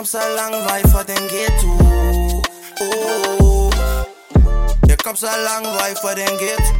[0.00, 1.68] kom så lang vej fra den ghetto
[2.80, 3.72] oh.
[4.88, 6.72] Jeg kom så lang vej fra den ghetto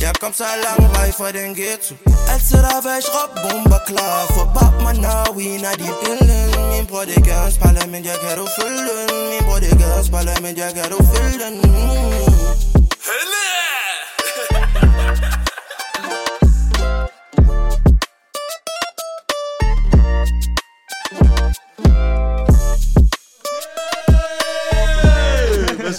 [0.00, 1.94] Jeg kom så lang vej fra den ghetto
[2.32, 6.86] Altid der væk råb bomber klar For bab man now we na de billen Min
[6.86, 9.70] bror det gadens parlament Jeg kan du følge den Min bror det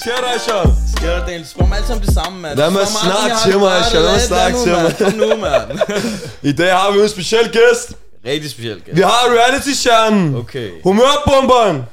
[0.02, 0.76] sker der, Sean?
[0.98, 1.48] Sker der, Daniel?
[1.48, 2.58] Spørg mig alle sammen det samme, mand.
[2.58, 4.02] Lad mig snakke til mig, Sean.
[4.04, 4.28] Lad mig det.
[4.28, 4.96] snakke til mig.
[5.00, 5.80] Kom nu, mand.
[6.52, 7.92] I dag har vi en speciel gæst.
[8.26, 8.84] Rigtig specielt.
[8.96, 10.36] Vi har reality-stjernen.
[10.36, 10.70] Okay.
[10.84, 11.84] Humørbomberen.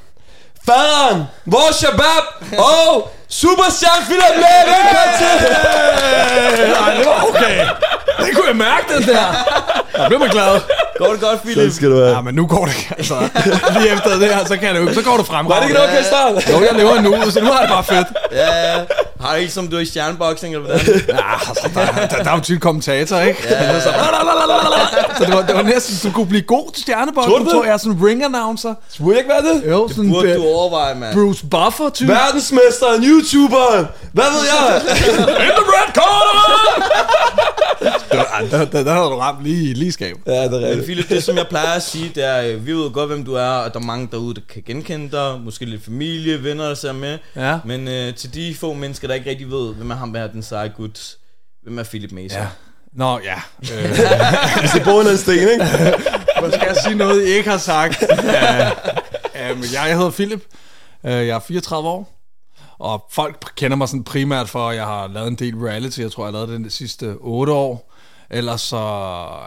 [0.65, 1.23] Faderen.
[1.45, 2.25] Vores Shabab.
[2.57, 4.61] Og superstjerne Philip Læh.
[4.73, 5.47] Velkommen til.
[6.83, 7.59] Ej, det var okay.
[8.25, 9.25] Det kunne jeg mærke, den der.
[9.95, 10.59] Der blev man glad.
[10.97, 11.57] Går det godt, Philip?
[11.57, 12.09] Sådan skal du have.
[12.09, 13.15] Ja, men nu går det, altså,
[13.79, 15.49] lige efter det her, så kan det jo, så går det frem.
[15.49, 16.41] Var det ikke nok, jeg startede?
[16.51, 18.07] Jo, jeg lever nu, så nu er det bare fedt.
[18.31, 18.79] Ja, ja.
[19.21, 20.85] Har det ikke som du er i stjerneboxing, eller hvordan?
[21.07, 23.39] Ja, altså, der, der, der er jo tit kommentator, ikke?
[23.49, 23.79] Ja.
[23.79, 23.89] Så, så
[25.25, 27.31] det, var, det var næsten, du kunne blive god til stjernebokken.
[27.31, 27.53] Tror du det?
[27.53, 28.73] tror jeg er sådan en ring-announcer.
[28.93, 29.71] Skulle jeg ikke være det?
[29.71, 31.13] Jo, sådan Burde du en overveje, mand.
[31.13, 32.11] Bruce Buffer type.
[32.13, 33.87] Verdensmesteren, YouTuberen.
[34.13, 34.81] Hvad ved jeg?
[35.45, 36.45] In the red corner!
[38.51, 40.15] Der, der, der har du ramt lige, lige skab.
[40.27, 40.85] Ja, det er Men rigtigt.
[40.85, 43.33] Philip, det som jeg plejer at sige, det er, øh, vi ved godt, hvem du
[43.33, 45.39] er, og der er mange derude, der kan genkende dig.
[45.41, 47.17] Måske lidt familie, venner, der ser med.
[47.35, 47.59] Ja.
[47.65, 50.27] Men øh, til de få mennesker, der ikke rigtig ved, hvem er ham, hvad er
[50.27, 51.17] den seje gut,
[51.63, 52.39] hvem er Philip Mason?
[52.41, 52.47] Ja.
[52.93, 53.35] Nå, ja.
[53.61, 53.89] Øh,
[54.59, 55.65] Hvis det bor under en sten, ikke?
[56.39, 58.03] Hvad skal jeg sige noget, I ikke har sagt?
[58.11, 60.41] uh, uh, jeg hedder Philip.
[61.03, 62.15] Uh, jeg er 34 år.
[62.79, 65.99] Og folk kender mig sådan primært for, at jeg har lavet en del reality.
[65.99, 67.88] Jeg tror, jeg har lavet det de sidste 8 år.
[68.31, 68.77] Ellers så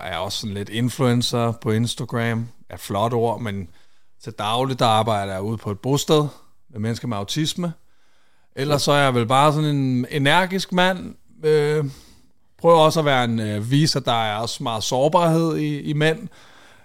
[0.03, 2.49] er jeg også sådan lidt influencer på Instagram.
[2.71, 3.69] Er et flot ord, men
[4.25, 6.27] til dagligt der arbejder jeg ude på et bosted
[6.71, 7.73] med mennesker med autisme.
[8.57, 11.15] Ellers så er jeg vel bare sådan en energisk mand.
[11.45, 11.85] Øh,
[12.59, 16.29] prøver også at være en øh, viser, der er også meget sårbarhed i, i mænd.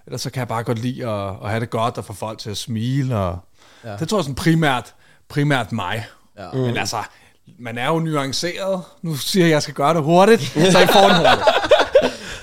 [0.08, 2.40] Ellers så kan jeg bare godt lide at, at have det godt og få folk
[2.40, 3.18] til at smile.
[3.18, 3.40] Og
[3.84, 3.96] ja.
[3.97, 4.94] Det tror jeg sådan primært,
[5.29, 6.06] primært mig.
[6.38, 6.52] Ja.
[6.53, 6.97] Men altså,
[7.59, 8.84] man er jo nuanceret.
[9.02, 11.47] Nu siger jeg, at jeg skal gøre det hurtigt, så jeg får den hurtigt.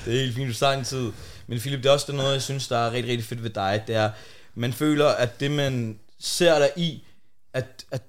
[0.04, 1.12] Det er helt fint, du tager en tid.
[1.46, 3.84] Men Philip, det er også noget, jeg synes, der er rigtig, rigtig fedt ved dig.
[3.86, 4.10] Det er,
[4.54, 7.04] man føler, at det, man ser dig i,
[7.54, 8.02] at, at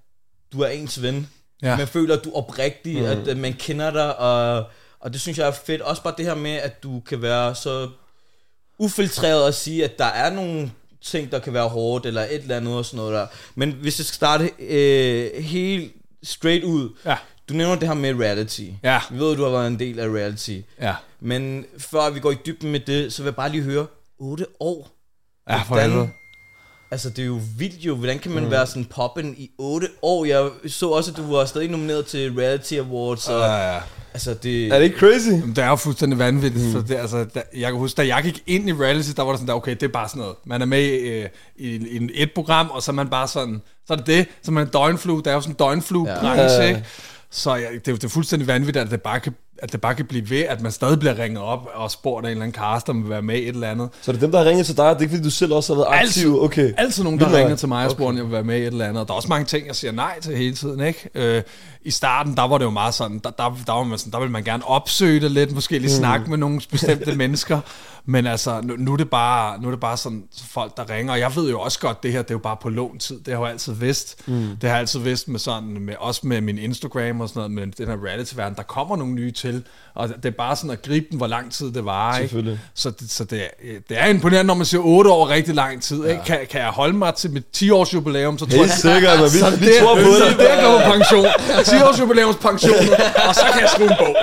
[0.53, 1.29] du er ens ven.
[1.61, 1.78] Ja.
[1.78, 3.06] Man føler, at du er oprigtig, mm.
[3.06, 4.66] at, at man kender dig, og,
[5.00, 5.81] og det synes jeg er fedt.
[5.81, 7.89] Også bare det her med, at du kan være så
[8.79, 12.57] ufiltreret og sige, at der er nogle ting, der kan være hårdt, eller et eller
[12.57, 13.27] andet og sådan noget der.
[13.56, 17.17] Men hvis jeg skal starte øh, helt straight ud, Ja.
[17.50, 18.61] Du nævner det her med reality.
[18.83, 19.00] Ja.
[19.11, 20.57] Vi ved, at du har været en del af reality.
[20.81, 23.85] Ja, Men før vi går i dybden med det, så vil jeg bare lige høre,
[24.19, 24.91] 8 år?
[25.50, 26.09] ja for Hvordan- helvede.
[26.91, 27.95] Altså, det er jo vildt jo.
[27.95, 28.51] Hvordan kan man mm.
[28.51, 30.25] være sådan poppen i 8 år?
[30.25, 33.28] Jeg så også, at du var stadig nomineret til Reality Awards.
[33.29, 33.79] Og, Ja, ja.
[34.13, 34.67] Altså, det...
[34.67, 35.27] Er det ikke crazy?
[35.29, 36.66] Jamen, Det er jo fuldstændig vanvittigt.
[36.66, 36.72] Mm.
[36.72, 39.29] For det, altså, da, jeg kan huske, da jeg gik ind i reality, der var
[39.31, 40.35] der sådan, der, okay, det er bare sådan noget.
[40.45, 41.25] Man er med øh,
[41.56, 44.25] i, i en- et program, og så er man bare sådan, så er det det,
[44.41, 45.22] så er man en døgnflue.
[45.23, 46.67] Der er jo sådan en døgnflue-branche, Ja.
[46.67, 46.83] ikke?
[47.30, 49.34] Så ja, det, er jo- det er fuldstændig vanvittigt, at det bare kan
[49.65, 52.29] at det bare kan blive ved, at man stadig bliver ringet op og spurgt af
[52.29, 53.89] en eller anden caster, om vil være med i et eller andet.
[54.01, 54.85] Så er det dem, der har ringet til dig?
[54.85, 56.41] Det er ikke, fordi du selv også har været aktiv?
[56.41, 56.73] Okay.
[56.77, 58.67] Altid nogen, der ringer til mig og spurgte, om jeg vil være med i et
[58.67, 59.01] eller andet.
[59.01, 60.79] Og der er også mange ting, jeg siger nej til hele tiden.
[60.79, 61.09] Ikke?
[61.15, 61.41] Øh,
[61.81, 64.19] I starten, der var det jo meget sådan, der, der, der, var man sådan, der
[64.19, 67.61] ville man gerne opsøge det lidt, måske lige snakke med nogle bestemte mennesker.
[68.07, 71.13] Men altså, nu, nu, er det bare, nu er det bare sådan folk, der ringer.
[71.13, 73.17] Og jeg ved jo også godt, det her, det er jo bare på lån tid.
[73.17, 74.27] Det har jeg jo altid vidst.
[74.27, 74.33] Mm.
[74.33, 77.51] Det har jeg altid vidst med sådan, med, også med min Instagram og sådan noget,
[77.51, 78.55] med den her reality-verden.
[78.55, 79.54] Der kommer nogle nye til.
[79.95, 82.17] Og det er bare sådan at gribe den, hvor lang tid det var.
[82.17, 82.59] Ikke?
[82.75, 85.83] Så, det, så det, er- det er imponerende, når man siger 8 år rigtig lang
[85.83, 86.03] tid.
[86.03, 86.09] Ja.
[86.11, 86.23] Ikke?
[86.25, 88.77] Kan, kan jeg holde mig til mit 10-års jubilæum, så tror Helt jeg...
[88.94, 90.38] sikkert, men vi, Så vi det, tror på så det.
[90.39, 91.25] det er jeg på pension.
[91.65, 92.75] 10 års jubilæums pension,
[93.27, 94.15] og så kan jeg skrive en bog.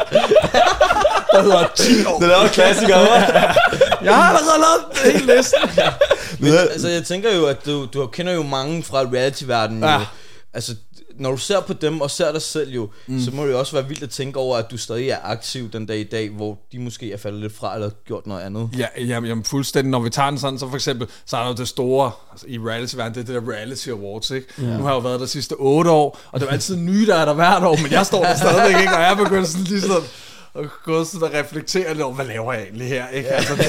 [1.33, 2.19] Der hedder 10 år.
[2.21, 3.59] Den er jo klassiker, hva'?
[4.05, 4.59] Jeg har allerede
[5.05, 5.59] lavet hele listen.
[6.39, 9.83] Men, altså, jeg tænker jo, at du, du kender jo mange fra reality-verdenen.
[9.85, 10.01] Ja.
[10.55, 10.75] Altså,
[11.17, 13.21] når du ser på dem og ser dig selv jo, mm.
[13.21, 15.71] så må det jo også være vildt at tænke over, at du stadig er aktiv
[15.71, 18.71] den dag i dag, hvor de måske er faldet lidt fra eller gjort noget andet.
[18.79, 19.91] Ja, jamen, jamen, fuldstændig.
[19.91, 22.47] Når vi tager den sådan, så for eksempel, så er der jo det store altså,
[22.49, 24.47] i reality-verden, det er det der reality awards, ikke?
[24.59, 24.63] Ja.
[24.63, 27.15] Nu har jeg jo været der sidste otte år, og det er altid nye, der
[27.15, 29.81] er der hvert år, men jeg står der stadigvæk ikke, og jeg begynder sådan lige
[29.81, 30.03] sådan,
[30.55, 33.29] og gået sådan og reflekteret lidt over, hvad laver jeg egentlig her, ikke?
[33.29, 33.65] Altså, det,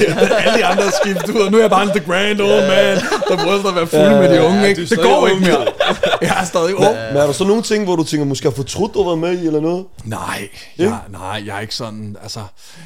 [0.46, 2.98] alle de andre skiftet ud, og nu er jeg bare en the grand old man,
[3.30, 4.82] der prøver at være fuld med de unge, ikke?
[4.82, 5.68] er Det går ikke mere.
[6.22, 6.96] Jeg er stadig ung.
[6.96, 9.20] Men er der så nogle ting, hvor du tænker, måske har fortrudt, du har været
[9.20, 9.86] med i, eller noget?
[10.04, 10.92] Nej, Ikke?
[10.92, 12.40] jeg, nej, jeg er ikke sådan, altså,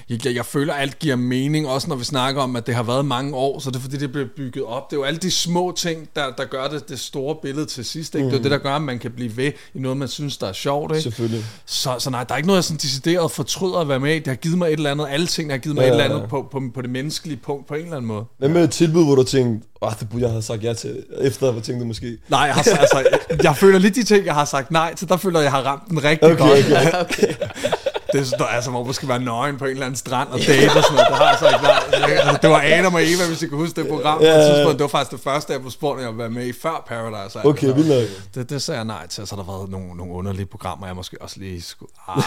[0.09, 2.83] jeg, jeg, jeg føler, alt giver mening, også når vi snakker om, at det har
[2.83, 4.89] været mange år, så det er fordi, det bliver bygget op.
[4.89, 7.85] Det er jo alle de små ting, der, der gør det, det store billede til
[7.85, 8.25] sidst, ikke?
[8.25, 8.31] Mm.
[8.31, 10.37] Det er jo det, der gør, at man kan blive ved i noget, man synes,
[10.37, 11.01] der er sjovt, ikke?
[11.03, 11.45] Selvfølgelig.
[11.65, 14.19] Så, så nej, der er ikke noget, jeg sådan decideret fortryder at være med i.
[14.19, 16.15] Det har givet mig et eller andet, alle ting har givet mig Ja, et eller
[16.15, 18.23] andet på, på, på det menneskelige punkt, på en eller anden måde.
[18.37, 21.03] Hvad med et tilbud, hvor du tænkte, åh, det burde jeg have sagt ja til,
[21.21, 22.17] efter hvad tænkte du måske?
[22.29, 23.07] Nej, jeg, har, altså,
[23.43, 25.61] jeg føler lidt de ting, jeg har sagt nej til, der føler jeg, jeg har
[25.61, 26.95] ramt den rigtig Okay, godt.
[27.01, 27.33] okay.
[28.11, 30.39] Det er sådan, altså, hvor man skal være nøgen på en eller anden strand og
[30.39, 31.07] date og sådan noget.
[31.07, 32.11] Det har jeg så ikke nej.
[32.11, 34.21] Altså, det var Adam og Eva, hvis I kan huske det program.
[34.21, 34.71] Ja, ja.
[34.71, 37.45] Det var faktisk det første, jeg blev spurgt, jeg være med i før Paradise.
[37.45, 38.35] Okay, vildt nok.
[38.35, 40.87] Det, det sagde jeg nej til, og så har der været nogle, nogle underlige programmer,
[40.87, 41.91] jeg måske også lige skulle...
[42.07, 42.23] Ah,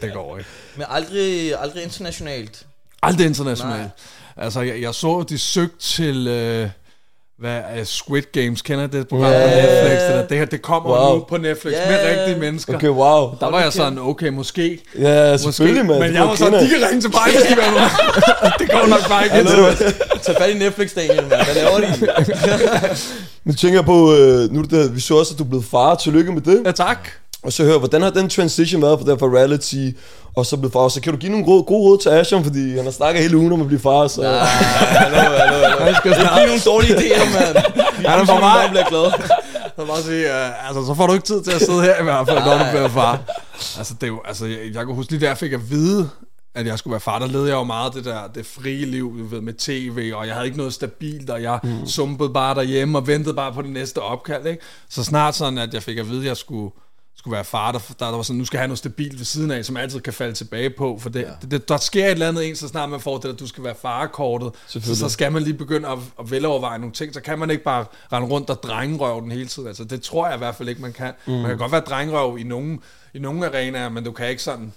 [0.00, 0.50] det går ikke.
[0.76, 2.66] Men aldrig, aldrig internationalt.
[3.02, 3.90] Aldrig internationalt.
[4.36, 6.26] Altså, jeg, jeg så, de søgte til...
[6.28, 6.70] Øh,
[7.38, 8.62] hvad er Squid Games?
[8.62, 9.38] Kender det program Ja.
[9.40, 10.00] på Netflix?
[10.00, 11.14] Det, der, det her, det kommer Wow.
[11.18, 11.90] nu på Netflix Ja.
[11.90, 12.74] med rigtige mennesker.
[12.74, 13.30] Okay, wow.
[13.40, 14.78] Der var jeg sådan, okay, måske.
[14.98, 16.00] Ja, selvfølgelig, måske.
[16.00, 16.00] mand.
[16.00, 17.64] Men Det jeg var sådan, de kan ringe til mig, hvis de vil.
[18.60, 19.36] Det går nok bare ikke.
[20.22, 21.28] Tag fat i Netflix, Daniel, mand.
[21.44, 21.86] Hvad laver de?
[23.44, 25.48] Nu tænker jeg på, øh, nu er det der, vi så også, at du er
[25.48, 25.94] blevet far.
[25.94, 26.62] Tillykke med det.
[26.66, 27.08] Ja, tak.
[27.42, 29.86] Og så hør, hvordan har den transition været fra der fra reality,
[30.36, 30.88] og så blevet far?
[30.88, 33.36] Så kan du give nogle gode, gode råd til Asham, fordi han har snakket hele
[33.36, 34.22] ugen om at blive far, så...
[34.22, 35.84] Nej, hallo, hallo, hallo.
[35.84, 36.42] Han skal Det snart.
[36.42, 37.56] er nogle dårlige idéer, mand.
[38.06, 39.12] Han er for bliver glad.
[39.76, 42.02] Så bare sige, uh, altså, så får du ikke tid til at sidde her i
[42.02, 43.20] hvert fald, når du bliver far.
[43.78, 46.10] Altså, det er jo, altså, jeg, jeg kan huske lige der, jeg fik at vide,
[46.54, 49.12] at jeg skulle være far, der levede jeg jo meget det der det frie liv
[49.30, 51.86] ved, med tv, og jeg havde ikke noget stabilt, og jeg mm.
[51.86, 54.46] sumpede bare derhjemme og ventede bare på det næste opkald.
[54.46, 54.62] Ikke?
[54.90, 56.70] Så snart sådan, at jeg fik at vide, at jeg skulle,
[57.26, 59.50] skulle være far, der, der, der var sådan, nu skal have noget stabilt ved siden
[59.50, 61.30] af, som altid kan falde tilbage på, for det, ja.
[61.42, 63.46] det, det, der sker et eller andet en, så snart man får det, at du
[63.46, 67.20] skal være farekortet, så, så skal man lige begynde at, at veloverveje nogle ting, så
[67.20, 70.34] kan man ikke bare rende rundt og drengerøve den hele tiden, altså det tror jeg
[70.34, 71.12] i hvert fald ikke, man kan.
[71.26, 71.32] Mm.
[71.32, 72.78] Man kan godt være drengerøv i nogle,
[73.14, 74.72] i nogle arenaer, men du kan ikke sådan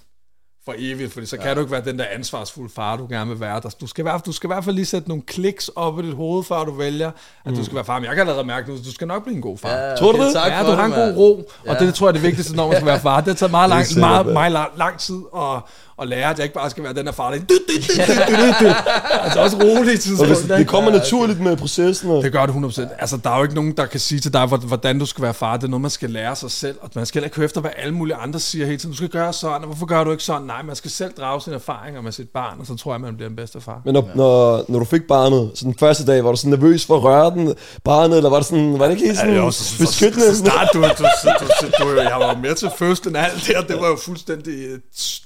[0.64, 3.40] for evigt, fordi så kan du ikke være den der ansvarsfulde far, du gerne vil
[3.40, 3.60] være.
[3.60, 6.44] Du skal, du skal i hvert fald lige sætte nogle kliks op i dit hoved,
[6.44, 7.10] før du vælger,
[7.44, 7.98] at du skal være far.
[7.98, 9.70] Men jeg kan allerede mærke nu, at du skal nok blive en god far.
[9.70, 10.34] Ja, Tror du det?
[10.34, 11.74] Ja, for du har en god ro, og Ja.
[11.86, 13.16] det tror jeg er det vigtigste, når man skal være far.
[13.20, 15.60] Det har taget meget lang, meget, meget lang, lang tid at,
[16.00, 17.88] at lære, at jeg ikke bare skal være den der far, der er- dyt, dyt,
[17.88, 18.74] dyt, dyt, dyt, dyt.
[19.22, 20.48] altså også roligt Og hvis, tidspunkt.
[20.48, 20.68] det ikke?
[20.68, 22.22] kommer naturligt med processen, og...
[22.22, 22.88] Det gør det 100%.
[22.98, 25.22] Altså, der er jo ikke nogen, der kan sige til dig, hvor- hvordan du skal
[25.22, 25.56] være far.
[25.56, 26.76] Det er noget, man skal lære sig selv.
[26.80, 28.90] Og man skal heller ikke høre efter, hvad alle mulige andre siger hele tiden.
[28.90, 30.46] Du skal gøre sådan, og hvorfor gør du ikke sådan?
[30.46, 33.16] Nej, man skal selv drage sine erfaringer med sit barn, og så tror jeg, man
[33.16, 33.80] bliver den bedste far.
[33.84, 36.86] Men når, når, når du fik barnet, så den første dag, var du sådan nervøs
[36.86, 37.54] for at røre den,
[37.84, 40.36] barnet, eller var det sådan, var det ikke helt sådan jo, så, så, så, beskyttende?
[40.36, 43.44] så start, du, du, du, du, du, du, jeg var med til fødslen og alt
[43.46, 44.78] det, og det var jo fuldstændig, øh,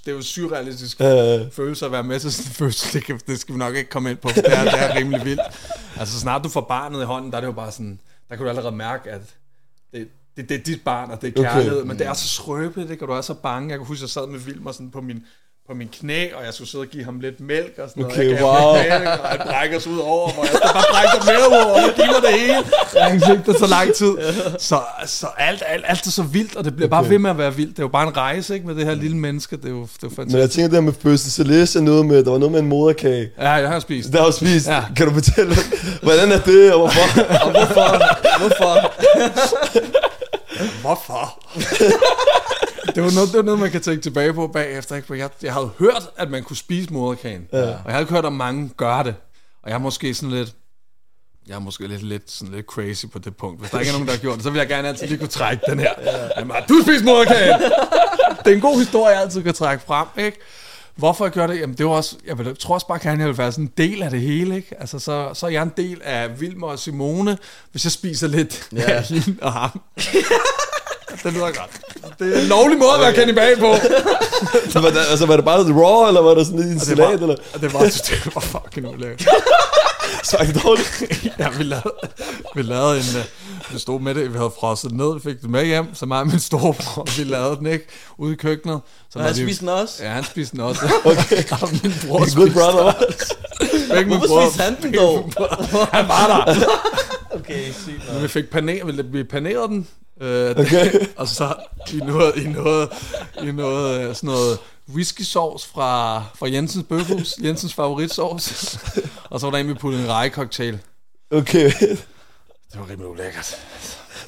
[0.04, 0.22] det er jo
[0.72, 3.58] surrealistisk Øh, følelse at være med til sådan en fødsel, det, kan, det skal vi
[3.58, 5.40] nok ikke komme ind på, for det er, det er rimelig vildt.
[5.96, 8.44] Altså snart du får barnet i hånden, der er det jo bare sådan, der kan
[8.44, 9.20] du allerede mærke, at
[9.92, 11.88] det, det, det er dit barn, og det er kærlighed, okay.
[11.88, 13.04] men det er så skrøbeligt, ikke?
[13.04, 13.70] og du er så bange.
[13.70, 15.24] Jeg kan huske, jeg sad med Vilmer sådan på min,
[15.68, 18.16] på min knæ, og jeg skulle sidde og give ham lidt mælk og sådan Okay,
[18.16, 18.30] noget.
[18.30, 18.74] Jeg gav wow.
[18.74, 21.66] mælk, og han brækker sig ud over mig, og jeg bare brække sig mere ud
[21.66, 22.64] over, og give mig det hele.
[22.94, 24.12] Jeg har ikke set det så lang tid.
[24.58, 27.10] Så, så alt, alt, alt er så vildt, og det bliver bare Okay.
[27.10, 27.70] ved med at være vildt.
[27.70, 29.56] Det er jo bare en rejse, ikke, med det her lille menneske.
[29.56, 30.32] Det er jo, det er jo fantastisk.
[30.32, 32.60] men jeg tænker der med fødsel, så læste jeg noget med, der var noget med
[32.60, 33.30] en moderkage.
[33.38, 34.12] Ja, jeg har spist.
[34.12, 34.68] Der har spist.
[34.68, 34.82] Ja.
[34.96, 35.54] Kan du fortælle,
[36.02, 37.22] hvordan er det, og hvorfor?
[37.44, 37.88] Og hvorfor?
[38.38, 38.92] Hvorfor?
[40.80, 41.40] Hvorfor?
[42.94, 44.96] Det, var noget, det var noget, man kan tænke tilbage på bagefter.
[44.96, 45.06] Ikke?
[45.06, 47.48] For Jeg, jeg havde hørt, at man kunne spise moderkagen.
[47.52, 47.58] Ja.
[47.58, 49.14] Og jeg havde ikke hørt, at mange gør det.
[49.62, 50.52] Og jeg er måske sådan lidt...
[51.46, 53.60] Jeg er måske lidt, lidt, sådan lidt crazy på det punkt.
[53.60, 55.18] Hvis der ikke er nogen, der har gjort det, så vil jeg gerne altid lige
[55.18, 55.92] kunne trække den her.
[56.38, 57.60] Jamen, har du spist moderkagen?
[58.44, 60.38] det er en god historie, jeg altid kan trække frem, ikke?
[60.96, 61.60] Hvorfor jeg gør det?
[61.60, 63.72] Jamen, det var også, jeg vil, tror også bare gerne, jeg vil være sådan en
[63.78, 64.80] del af det hele, ikke?
[64.80, 67.38] Altså, så, så er jeg en del af Vilmer og Simone,
[67.72, 68.82] hvis jeg spiser lidt Ja.
[68.92, 69.80] af hende og ham.
[71.24, 71.70] det lyder godt.
[72.18, 73.74] Det er en lovlig måde at være kannibal på.
[74.72, 76.98] Så var det, altså, var det bare lidt raw, eller var det sådan en salat,
[76.98, 77.36] var, eller?
[77.60, 79.28] det var, det var fucking ulækkert.
[80.24, 81.02] Smagte det dårligt?
[81.38, 81.92] ja, vi lavede,
[82.54, 83.04] vi lavede en...
[83.16, 83.22] Uh,
[83.72, 86.20] vi stod med det, vi havde frosset ned, vi fik det med hjem, så mig
[86.20, 87.86] og min storebror, vi lavede den ikke,
[88.18, 88.80] ude i køkkenet.
[89.12, 90.04] Så han spiste den også?
[90.04, 90.80] Ja, han spiste den også.
[91.04, 91.44] Okay.
[91.62, 92.92] og min bror Good spiste brother.
[93.94, 95.30] Begge Hvorfor brødre- spiste han den dog?
[95.92, 96.54] Han var der.
[97.30, 98.22] Okay, sygt nok.
[98.22, 99.88] vi fik paner, vi, vi panerede den.
[100.20, 101.06] Øh, Okay.
[101.16, 101.54] og så
[101.92, 102.88] i noget, i noget,
[103.42, 108.78] i noget øh, sådan noget whisky sauce fra, fra Jensens Bøfhus, Jensens favoritsauce.
[109.30, 110.78] og så var der en, vi puttede en rejecocktail.
[111.30, 113.56] Okay, Det var rimelig ulækkert.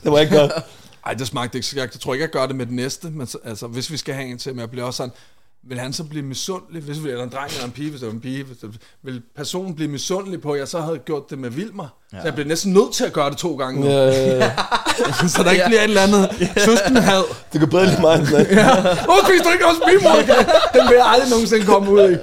[0.04, 0.52] det var ikke godt.
[1.06, 3.26] Ej, det smagte ikke så jeg tror ikke, jeg gør det med den næste, men
[3.26, 5.12] så, altså, hvis vi skal have en til, men jeg bliver også sådan,
[5.68, 8.06] vil han så blive misundelig, hvis det var en dreng eller en pige, hvis det
[8.06, 8.70] var en pige, hvis det,
[9.02, 11.88] vil personen blive misundelig på, at jeg så havde gjort det med Vilmer?
[12.12, 12.18] Ja.
[12.18, 13.86] Så jeg blev næsten nødt til at gøre det to gange nu.
[13.86, 14.52] Ja, ja, ja.
[15.28, 17.22] så der ikke bliver et eller andet søskenhad.
[17.52, 18.46] Det kan bedre lige mig end den.
[18.58, 18.70] Ja.
[18.90, 20.12] Okay, du ikke også min mor.
[20.80, 22.16] Den vil jeg aldrig nogensinde komme ud i.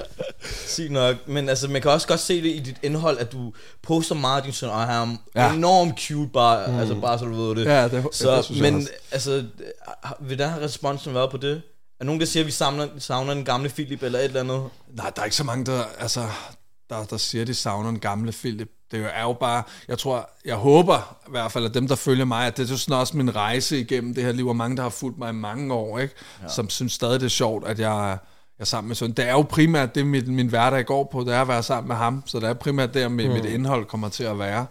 [0.67, 3.53] Sig nok, men altså, man kan også godt se det i dit indhold, at du
[3.81, 5.53] poster meget af din søn, og han er Ja.
[5.53, 6.79] enormt cute, bare, mm.
[6.79, 7.65] altså bare så du ved det.
[7.65, 8.89] Ja, det- så, det synes jeg men også.
[9.11, 9.43] altså,
[10.19, 11.61] hvordan har responsen været på det?
[12.03, 14.69] Er nogen, der siger, at vi savner, savner den gamle Philip, eller et eller andet?
[14.93, 16.25] Nej, der er ikke så mange, der, altså,
[16.89, 18.69] der, der siger, de savner en gamle Philip.
[18.91, 22.25] Det er jo- bare, jeg tror, jeg håber i hvert fald, at dem, der følger
[22.25, 24.77] mig, at det er jo sådan også min rejse igennem det her liv, og mange,
[24.77, 26.13] der har fulgt mig i mange år, ikke?
[26.43, 26.47] Ja.
[26.47, 28.17] som synes stadig, det er sjovt, at jeg, jeg
[28.59, 29.11] er sammen med søn.
[29.11, 31.87] Det er jo primært det, min, min hverdag går på, det er at være sammen
[31.87, 33.33] med ham, så det er primært der, mit, mm.
[33.33, 34.65] mit indhold kommer til at være.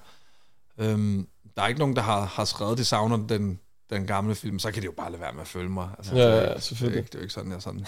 [0.79, 3.59] Øhm, der er ikke nogen, der har, har skrevet, de savner den,
[3.93, 5.89] den gamle film, så kan de jo bare lade være med at følge mig.
[5.99, 7.05] Altså, Ja, ja, selvfølgelig.
[7.07, 7.87] det er jo ikke sådan, jeg sådan...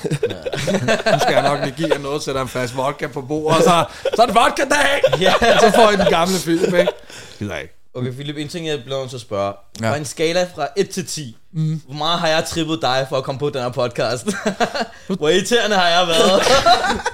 [1.13, 3.63] nu skal jeg nok lige give jer noget, sætter en flaske vodka på bordet, og
[3.65, 3.85] så,
[4.17, 5.21] så er det vodka-dag!
[5.21, 5.33] Ja.
[5.61, 6.93] Så får I den gamle film, ikke?
[7.39, 7.75] Gider ikke.
[7.97, 9.53] Okay, Philip, en ting, jeg bliver nødt til at spørge.
[9.81, 9.87] Ja.
[9.87, 9.93] Ja.
[9.93, 11.83] På en skala fra 1 til 10, mm.
[11.87, 14.27] hvor meget har jeg trippet dig for at komme på den her podcast?
[15.19, 16.43] hvor irriterende har jeg været?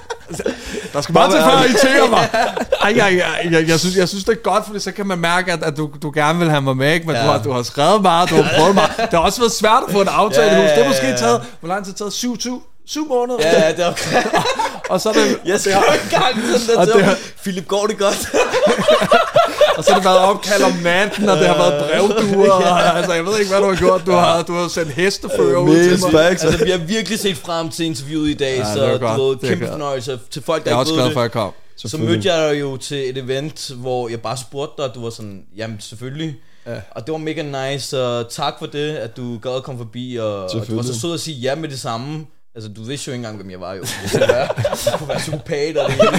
[0.93, 2.29] Der skal meget til, før I irriterer mig.
[2.81, 5.19] Ej, jeg, jeg, jeg, jeg, synes, jeg synes, det er godt, fordi så kan man
[5.19, 7.07] mærke, at, at du, du gerne vil have mig med, ikke?
[7.07, 7.25] men ja.
[7.25, 8.91] Du, har, du har skrevet meget, du har prøvet meget.
[8.97, 10.69] Det har også været svært at få en aftale i Ja, hus.
[10.71, 12.13] Det har måske taget, hvor lang tid har det taget?
[12.13, 13.39] Syv, syv, måneder?
[13.41, 13.97] ja, ja, det var...
[14.91, 17.03] Og så er det, Jeg skal jo ikke engang sådan Og der til.
[17.03, 18.29] har- Philip, går det godt?
[19.77, 22.51] Og så har det været opkald om natten, og det har været brevduer.
[22.71, 24.05] Og, altså, jeg ved ikke, hvad du har gjort.
[24.05, 26.25] Du har, du har sendt hestefører ud til mig.
[26.29, 29.17] altså, vi har virkelig set frem til interviewet i dag, Ja, så godt.
[29.19, 31.51] du ved, kæmpe fornøjelse til folk, der Jeg er også glad for, at jeg kom.
[31.77, 35.03] Så mødte jeg dig jo til et event, hvor jeg bare spurgte dig, og du
[35.03, 36.35] var sådan, jamen selvfølgelig.
[36.67, 36.71] Ja.
[36.91, 40.15] Og det var mega nice, og tak for det, at du gad at komme forbi,
[40.21, 42.25] og, og du var så sød at sige ja med det samme.
[42.55, 43.81] Altså, du vidste jo ikke engang, hvem jeg var jo.
[44.13, 46.11] Det kunne være, psykopat og det hele.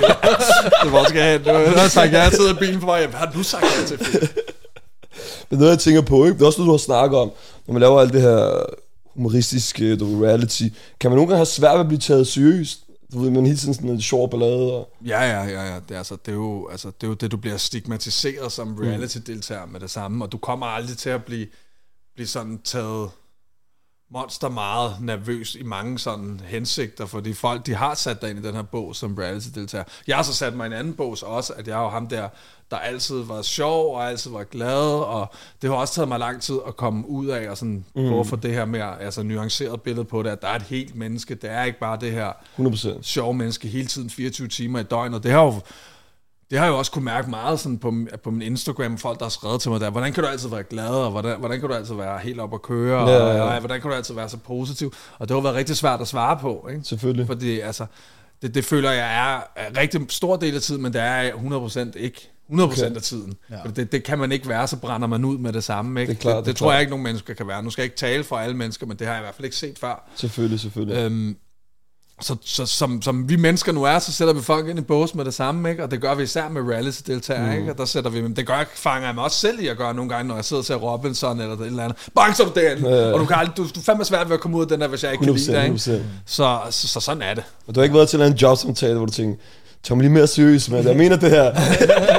[0.83, 1.45] Det var også gerne.
[1.45, 3.07] Du har sagt, jeg sidder i bilen på vej.
[3.07, 3.99] Hvad har du sagt ja til?
[3.99, 4.37] Philip?
[5.51, 6.35] Men noget, jeg tænker på, ikke?
[6.35, 7.31] det er også noget, du har snakket om,
[7.67, 8.67] når man laver alt det her
[9.15, 10.63] humoristiske du reality,
[11.01, 12.81] kan man nogle gange have svært ved at blive taget seriøst?
[13.13, 14.73] Du ved, man hele tiden sådan en sjov ballade.
[14.73, 14.93] Og...
[15.07, 15.81] Ja, ja, ja, ja.
[15.89, 18.77] Det, er, altså, det, er jo, altså, det er jo det, du bliver stigmatiseret som
[18.77, 21.47] reality-deltager med det samme, og du kommer aldrig til at blive,
[22.15, 23.11] blive sådan taget
[24.13, 28.43] monster meget nervøs i mange sådan hensigter, fordi folk, de har sat dig ind i
[28.43, 29.85] den her bog som reality-deltager.
[30.07, 31.89] Jeg har så sat mig i en anden bog så også, at jeg er jo
[31.89, 32.29] ham der,
[32.71, 36.43] der altid var sjov og altid var glad, og det har også taget mig lang
[36.43, 38.03] tid at komme ud af og sådan mm.
[38.03, 40.63] prøve at få det her mere altså, nuanceret billede på det, at der er et
[40.63, 43.03] helt menneske, det er ikke bare det her 100%.
[43.03, 45.15] sjove menneske hele tiden 24 timer i døgnet.
[45.15, 45.61] Og det har jo
[46.53, 47.95] det har jeg jo også kunne mærke meget sådan på,
[48.25, 50.63] på min Instagram, folk der har skrevet til mig der, hvordan kan du altid være
[50.63, 53.37] glad, og hvordan, hvordan kan du altid være helt op at køre, Ja, og, ja,
[53.37, 53.43] ja.
[53.55, 54.93] og hvordan kan du altid være så positiv.
[55.19, 56.85] Og det har været rigtig svært at svare på, ikke?
[56.85, 57.27] Selvfølgelig.
[57.27, 57.87] Fordi altså,
[58.43, 61.33] det, det føler jeg er, er rigtig stor del af tiden, men det er jeg
[61.35, 62.29] 100% ikke.
[62.53, 62.95] 100% Okay.
[62.97, 63.35] af tiden.
[63.51, 63.57] Ja.
[63.77, 66.01] Det, det kan man ikke være, så brænder man ud med det samme.
[66.01, 66.11] Ikke?
[66.13, 66.75] Det klart, det, det det tror klart.
[66.75, 67.63] jeg ikke, nogen mennesker kan være.
[67.63, 69.45] Nu skal jeg ikke tale for alle mennesker, men det har jeg i hvert fald
[69.45, 70.11] ikke set før.
[70.17, 70.97] Selvfølgelig, selvfølgelig.
[70.99, 71.37] Øhm,
[72.23, 75.15] så, så som, som vi mennesker nu er, så sætter vi folk ind i bås
[75.15, 75.83] med det samme, ikke?
[75.85, 77.59] og det gør vi især med reality-deltagere, mm.
[77.59, 77.73] ikke?
[77.73, 78.35] og der sætter vi dem.
[78.35, 80.45] Det gør jeg, fanger jeg mig også selv i at gøre nogle gange, når jeg
[80.45, 81.99] sidder til Robinson eller et eller andet.
[82.15, 83.13] Bang, så du derinde, Ja, ja.
[83.13, 84.81] og du, kan aldrig, du, du er fandme svært ved at komme ud af den
[84.81, 85.65] der, hvis jeg ikke kan 100%, lide dig.
[85.65, 85.77] Ikke?
[85.77, 85.81] 100%.
[86.27, 87.45] Så, så, så, sådan er det.
[87.67, 89.37] Og du har ikke været til en jobsamtale, hvor du tænker,
[89.83, 91.45] tag mig lige mere seriøst, men jeg mener det her.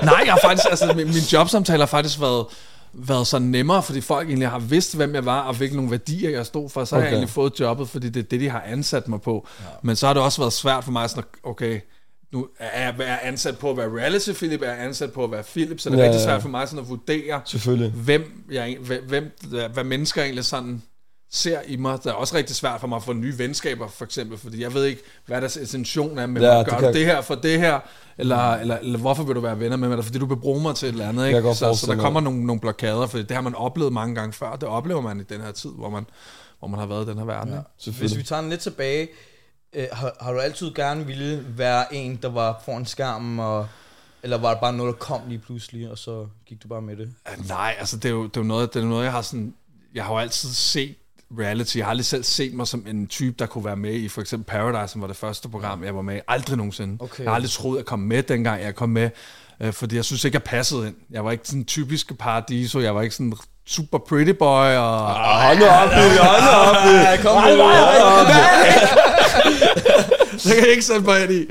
[0.05, 2.45] Nej, jeg har faktisk, altså, min, min jobsamtale har faktisk været,
[2.93, 6.29] været så nemmere, fordi folk egentlig har vidst, hvem jeg var, og hvilke nogle værdier
[6.29, 7.01] jeg stod for, så okay.
[7.01, 9.47] har jeg egentlig fået jobbet, fordi det er det, de har ansat mig på.
[9.59, 9.65] Ja.
[9.81, 11.79] Men så har det også været svært for mig, sådan, okay,
[12.33, 15.31] nu er jeg, er ansat på at være reality Philip, er jeg ansat på at
[15.31, 17.41] være Philip, så det er Ja, rigtig svært for mig sådan at vurdere,
[17.89, 19.31] hvem, jeg, hvem,
[19.73, 20.81] hvad mennesker egentlig sådan
[21.35, 21.97] ser i mig.
[22.03, 24.73] Det er også rigtig svært for mig at få nye venskaber, for eksempel, fordi jeg
[24.73, 27.35] ved ikke, hvad deres intention er med Ja, det Gør kan- du det her for
[27.35, 27.79] det her,
[28.17, 29.93] eller, eller, eller hvorfor vil du være venner med mig?
[29.93, 31.53] Er det Fordi du vil bruge mig til et eller andet, ikke?
[31.55, 34.55] Så, så der kommer nogle, nogle blokader, for det har man oplevet mange gange før.
[34.55, 36.05] Det oplever man i den her tid, hvor man,
[36.59, 37.53] hvor man har været i den her verden.
[37.85, 37.91] Ja.
[37.91, 39.07] Hvis vi tager den lidt tilbage,
[39.73, 43.67] øh, har, har du altid gerne ville være en, der var foran skærmen, og,
[44.23, 46.97] eller var det bare noget, der kom lige pludselig, og så gik du bare med
[46.97, 47.13] det?
[47.47, 49.53] Nej, altså det er jo, det er jo noget, det er noget, jeg har sådan...
[49.95, 50.95] Jeg har jo altid set
[51.39, 51.77] reality.
[51.77, 54.21] Jeg har aldrig selv set mig som en type, der kunne være med i for
[54.21, 56.19] eksempel Paradise, som var det første program, jeg var med i.
[56.27, 56.97] Aldrig nogensinde.
[56.99, 57.23] Okay.
[57.23, 59.09] Jeg har aldrig troet, at komme med, dengang jeg kom med.
[59.61, 60.95] Øh, fordi jeg synes ikke, jeg passede ind.
[61.11, 62.79] Jeg var ikke sådan typisk paradiso.
[62.79, 63.33] Jeg var ikke sådan
[63.67, 64.75] super pretty boy.
[64.75, 67.63] Og, Hold nu op, hold nu op, kom nu.
[70.43, 71.45] det kan jeg ikke sætte mig ind i.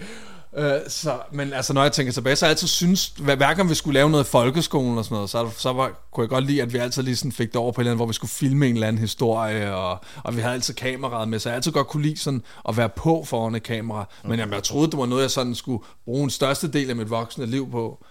[0.57, 3.55] Øh, så, men altså, når jeg tænker tilbage, så har jeg altid synes, hver, hver
[3.55, 6.29] gang vi skulle lave noget i folkeskolen og sådan noget, så, så var, kunne jeg
[6.29, 8.07] godt lide, at vi altid lige sådan fik det over på et eller andet, hvor
[8.07, 11.49] vi skulle filme en eller anden historie, og, og vi havde altid kameraet med, så
[11.49, 14.09] jeg altid godt kunne lide sådan at være på foran et kamera.
[14.25, 16.97] Men jamen, jeg troede, det var noget, jeg sådan skulle bruge en største del af
[16.97, 18.05] mit voksne liv på.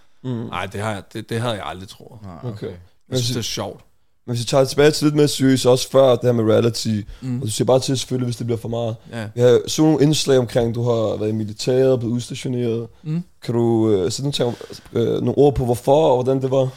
[0.48, 2.20] Nej, det, har jeg, det, det havde jeg aldrig troet.
[2.44, 2.66] Okay.
[3.08, 3.84] Jeg synes, det er sjovt.
[4.26, 7.00] Men hvis vi tager tilbage til lidt mere seriøst, også før det her med reality,
[7.20, 7.40] mm.
[7.40, 8.96] og du siger bare til selvfølgelig, hvis det bliver for meget.
[9.10, 9.28] Ja.
[9.36, 12.88] Har så nogle indslag omkring, du har været i militæret, blevet udstationeret.
[13.02, 13.22] Mm.
[13.42, 16.68] Kan du øh, sætte nogle, ting, øh, nogle ord på, hvorfor og hvordan det var?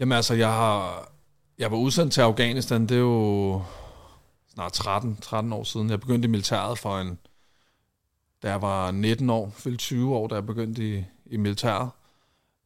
[0.00, 1.04] Jamen altså, jeg har...
[1.58, 3.62] Jeg var udsendt til Afghanistan, det er jo
[4.54, 5.90] snart 13, 13 år siden.
[5.90, 7.18] Jeg begyndte i militæret for en...
[8.42, 11.88] Da jeg var 19 år, fyldte 20 år, da jeg begyndte i, i militæret.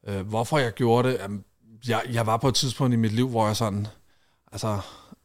[0.08, 1.18] Øh, hvorfor jeg gjorde det?
[1.20, 1.44] Jamen,
[1.88, 3.86] jeg, jeg var på et tidspunkt i mit liv, hvor jeg sådan...
[4.52, 4.78] Altså,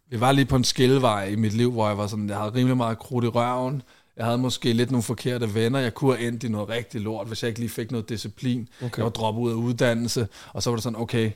[0.10, 2.30] vi var lige på en skillevej i mit liv, hvor jeg var sådan...
[2.30, 3.82] Jeg havde rimelig meget krudt i røven.
[4.18, 5.80] Jeg havde måske lidt nogle forkerte venner.
[5.80, 8.70] Jeg kunne have endt i noget rigtig lort, hvis jeg ikke lige fik noget disciplin.
[8.82, 8.98] Okay.
[8.98, 11.32] Jeg var droppet ud af uddannelse, og så var det sådan, okay,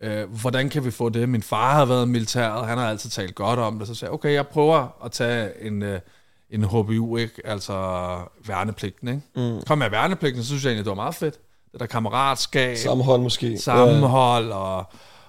[0.00, 1.28] øh, hvordan kan vi få det?
[1.28, 3.88] Min far har været militæret, han har altid talt godt om det.
[3.88, 6.00] Så sagde jeg, okay, jeg prøver at tage en, øh,
[6.50, 7.46] en HBU, ikke?
[7.46, 7.74] altså
[8.46, 9.08] værnepligten.
[9.08, 9.52] Ikke?
[9.52, 9.62] Mm.
[9.66, 11.38] Kom med værnepligten, så synes jeg egentlig, det var meget fedt.
[11.72, 13.58] Det der kammeratskab, Sammenhold måske.
[13.58, 14.76] sammenhold og,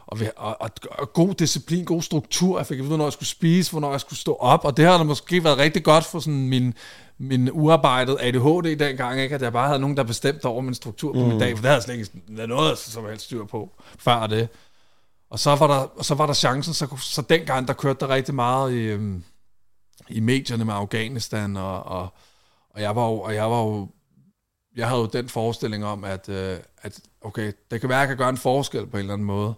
[0.08, 2.58] og, og, og, og god disciplin, god struktur.
[2.58, 4.86] Jeg fik at vide, hvornår jeg skulle spise, hvornår jeg skulle stå op, og det
[4.86, 6.74] har da måske været rigtig godt for sådan min,
[7.18, 9.36] min uarbejdet ADHD dengang, ikke?
[9.36, 11.26] at jeg bare havde nogen, der bestemte over min struktur på mm.
[11.28, 13.70] min dag, for det havde jeg slet ikke noget som helst styr på
[14.00, 14.48] før det.
[15.30, 18.10] Og så var der, og så var der chancen, så, så dengang, der kørte der
[18.10, 19.24] rigtig meget i, øhm,
[20.10, 22.14] i medierne med Afghanistan, og, og,
[22.70, 23.90] og jeg var jo, og jeg var jo
[24.78, 28.08] jeg havde jo den forestilling om, at, øh, at okay, det kan være, at jeg
[28.08, 29.54] kan gøre en forskel på en eller anden måde.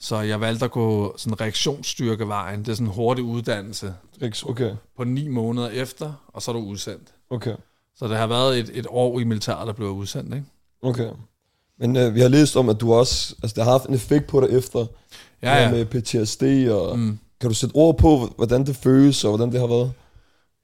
[0.00, 2.60] Så jeg valgte at gå sådan reaktionsstyrkevejen.
[2.60, 3.94] Det er sådan en hurtig uddannelse
[4.50, 7.08] Okay, på ni måneder efter, og så er du udsendt.
[7.30, 7.54] okay,
[7.96, 10.46] Så det har været et, et år i militæret, der blev udsendt, ikke?
[10.82, 11.10] okay.
[11.78, 14.26] Men øh, vi har læst om, at du også, altså det har haft en effekt
[14.26, 14.86] på dig efter,
[15.42, 15.70] Ja, ja.
[15.70, 17.18] med PTSD, og mm.
[17.40, 19.92] kan du sætte ord på, hvordan det føles, og hvordan det har været?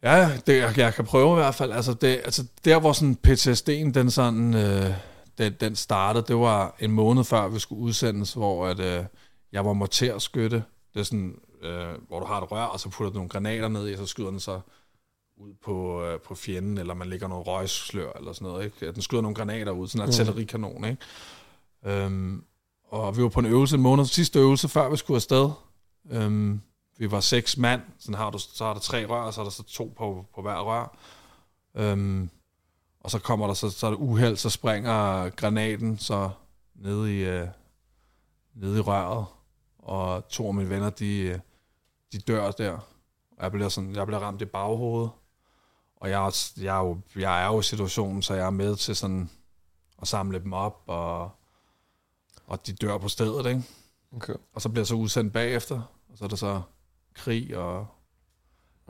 [0.03, 1.73] Ja, det, jeg, jeg kan prøve i hvert fald.
[1.73, 4.95] Altså, det, altså der, hvor sådan PTSD'en, den sådan, øh,
[5.39, 9.05] den, den startede, det var en måned før, vi skulle udsendes, hvor at, øh,
[9.53, 10.65] jeg var morterskytte.
[10.95, 13.69] Det er sådan, øh, hvor du har et rør, og så putter du nogle granater
[13.69, 14.61] ned i, og så skyder den så
[15.37, 18.65] ud på, øh, på fjenden, eller man lægger noget røgslør, eller sådan noget.
[18.65, 18.93] Ikke?
[18.93, 21.03] Den skyder nogle granater ud, sådan en artillerikanon, ikke?
[21.87, 22.45] Øhm,
[22.91, 25.51] og vi var på en øvelse, en måned, sidste øvelse, før vi skulle afsted.
[26.11, 26.61] Øhm,
[26.99, 29.45] vi var seks mand, sådan har du, så er der tre rør, og så er
[29.45, 30.97] der så to på, på hver rør.
[31.75, 32.31] Øhm,
[33.01, 36.31] og så kommer der så, så er det uheld, så springer granaten så
[36.75, 37.49] ned i, øh,
[38.55, 39.27] ned i røret,
[39.79, 41.39] og to af mine venner, de, øh,
[42.13, 42.73] de dør der.
[43.37, 45.11] Og jeg bliver, sådan, jeg bliver ramt i baghovedet.
[45.97, 48.97] Og jeg, jeg, er jo, jeg er jo i situationen, så jeg er med til
[48.97, 49.31] sådan
[50.03, 51.31] at samle dem op, og,
[52.47, 53.63] og de dør på stedet, ikke?
[54.17, 54.35] Okay.
[54.53, 56.63] Og så bliver jeg så udsendt bagefter, og så er der så
[57.19, 57.87] krig og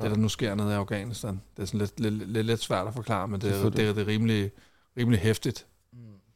[0.02, 1.40] det, der nu sker nede i Afghanistan.
[1.56, 3.92] Det er sådan lidt, lidt, lidt, lidt svært at forklare, men det, er, det, er,
[3.92, 4.50] det er rimelig,
[4.96, 5.66] rimelig hæftigt.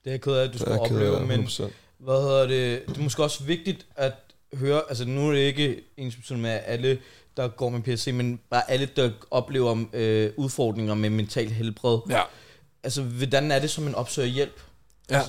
[0.04, 1.64] Det er jeg ked af, at du Det skulle ked opleve, af, men 100%.
[1.98, 4.12] hvad hedder det, det er måske også vigtigt at
[4.54, 6.98] høre, altså nu er det ikke ens med alle,
[7.36, 11.98] der går med PSC, men bare alle, der oplever øh, udfordringer med mental helbred.
[12.10, 12.22] Ja.
[12.82, 14.60] Altså, hvordan er det, som en opsøger hjælp?
[15.10, 15.22] Ja.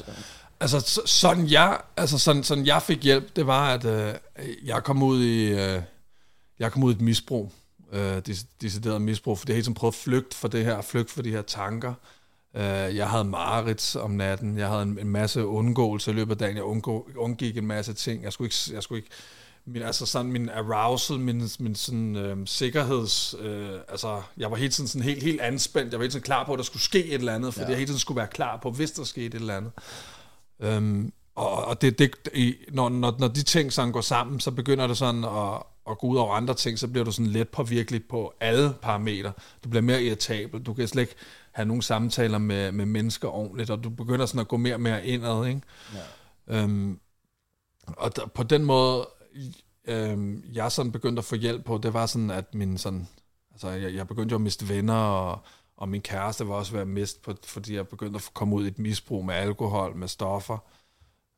[0.59, 4.13] Altså, så, sådan, jeg, altså sådan, sådan jeg fik hjælp, det var, at øh,
[4.65, 5.81] jeg kom ud i, øh,
[6.63, 7.51] jeg kom ud i et misbrug,
[7.91, 8.21] øh,
[8.61, 11.31] decideret misbrug, for det hele tiden prøvet at flygte fra det her, flygte fra de
[11.31, 11.93] her tanker.
[12.55, 16.37] Øh, jeg havde mareridt om natten, jeg havde en, en masse undgåelse i løbet af
[16.37, 19.09] dagen, jeg undgå, undgik en masse ting, jeg skulle ikke, jeg skulle ikke
[19.65, 24.71] min, altså sådan min arousal, min, min sådan øh, sikkerheds, øh, altså jeg var hele
[24.71, 27.05] tiden sådan helt, helt anspændt, jeg var hele tiden klar på, at der skulle ske
[27.05, 27.69] et eller andet, fordi ja.
[27.69, 29.71] jeg hele tiden skulle være klar på, hvis der skete et eller andet.
[30.59, 32.15] Øhm, og og det, det,
[32.71, 36.07] når, når, når de ting sådan går sammen, så begynder det sådan at, at gå
[36.07, 39.31] ud over andre ting, så bliver du sådan let påvirkelig på alle parametre.
[39.63, 41.15] Du bliver mere irritabel, du kan slet ikke
[41.51, 44.81] have nogle samtaler med, med mennesker ordentligt, og du begynder sådan at gå mere og
[44.81, 45.61] mere indad, ikke?
[46.47, 46.63] Ja.
[46.63, 46.99] Øhm,
[47.87, 49.07] og der, på den måde,
[49.85, 53.07] øhm, jeg sådan begyndte at få hjælp på, det var sådan, at min sådan,
[53.51, 55.39] altså jeg, jeg begyndte jo at miste venner, og,
[55.77, 58.65] og min kæreste var også ved at miste, på, fordi jeg begyndte at komme ud
[58.65, 60.57] i et misbrug med alkohol, med stoffer.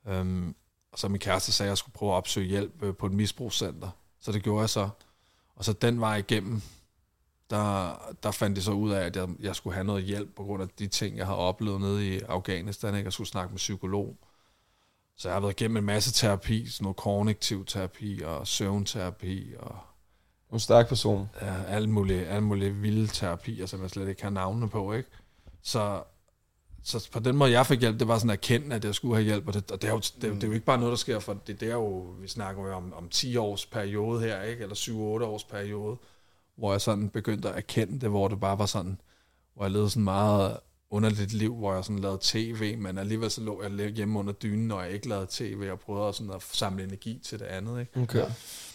[0.07, 0.55] Øhm,
[0.91, 3.11] og så min kæreste sagde, at jeg skulle prøve at opsøge hjælp øh, på et
[3.11, 3.89] misbrugscenter.
[4.19, 4.89] Så det gjorde jeg så.
[5.55, 6.61] Og så den vej igennem,
[7.49, 10.43] der, der fandt jeg så ud af, at jeg, jeg skulle have noget hjælp på
[10.43, 12.95] grund af de ting, jeg havde oplevet nede i Afghanistan.
[12.95, 13.05] Ikke?
[13.05, 14.17] Jeg skulle snakke med psykolog.
[15.17, 19.77] Så jeg har været igennem en masse terapi, sådan noget kognitiv terapi og søvnterapi og
[20.53, 21.29] En stærk person.
[21.41, 25.09] ja, alle mulige, alle mulige vilde terapier, som jeg slet ikke har navnene på, ikke?
[25.61, 26.03] Så,
[26.85, 29.15] så på den måde, jeg fik hjælp, det var sådan at erkende, at jeg skulle
[29.15, 30.91] have hjælp, og det, og det, er, jo, det, det er jo ikke bare noget,
[30.91, 34.19] der sker, for det, det er jo, vi snakker jo om, om 10 års periode
[34.21, 34.63] her, ikke?
[34.63, 34.93] eller 7-8
[35.23, 35.97] års periode,
[36.57, 39.01] hvor jeg sådan begyndte at erkende det, hvor det bare var sådan,
[39.55, 40.57] hvor jeg levede sådan meget
[40.89, 44.67] underligt liv, hvor jeg sådan lavede tv, men alligevel så lå jeg hjemme under dynen,
[44.67, 47.79] når jeg ikke lavede tv, og prøvede sådan at samle energi til det andet.
[47.79, 48.01] Ikke?
[48.01, 48.19] Okay.
[48.19, 48.25] Ja.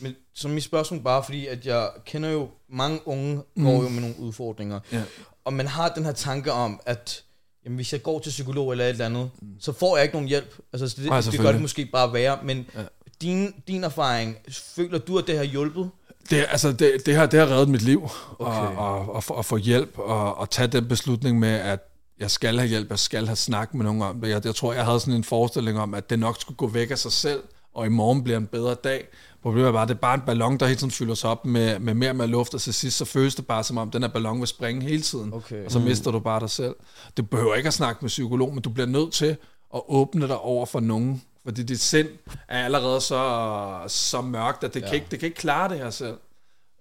[0.00, 3.64] Men så mit spørgsmål bare, fordi at jeg kender jo, mange unge mm.
[3.64, 5.02] går jo med nogle udfordringer, Ja.
[5.44, 7.24] og man har den her tanke om, at
[7.64, 9.48] jamen, hvis jeg går til psykolog eller et eller andet, mm.
[9.60, 10.54] så får jeg ikke nogen hjælp.
[10.72, 12.80] Altså, så det, Nej, det gør det måske bare værre, men Ja.
[13.22, 15.90] din, din erfaring, føler du, at det har hjulpet?
[16.30, 18.52] Det, altså, det, det, har, det har reddet mit liv, Okay.
[18.60, 21.86] og, og, og, få- at få hjælp, og, og tage den beslutning med, at
[22.20, 24.28] jeg skal have hjælp, jeg skal have snak med nogen om det.
[24.28, 26.90] Jeg, jeg tror, jeg havde sådan en forestilling om, at det nok skulle gå væk
[26.90, 27.40] af sig selv,
[27.74, 29.08] og i morgen bliver en bedre dag.
[29.42, 31.46] Problemet er bare, at det er bare en ballon, der hele tiden fylder sig op
[31.46, 33.90] med, med mere og mere luft, og til sidst så føles det bare som om,
[33.90, 35.64] den her ballon vil springe hele tiden, Okay.
[35.64, 36.74] og så mister du bare dig selv.
[37.16, 39.36] Du behøver ikke at snakke med psykolog, men du bliver nødt til
[39.74, 42.08] at åbne dig over for nogen, fordi dit sind
[42.48, 44.86] er allerede så, så mørkt, at det, ja.
[44.86, 46.16] kan ikke, det kan ikke klare det her selv.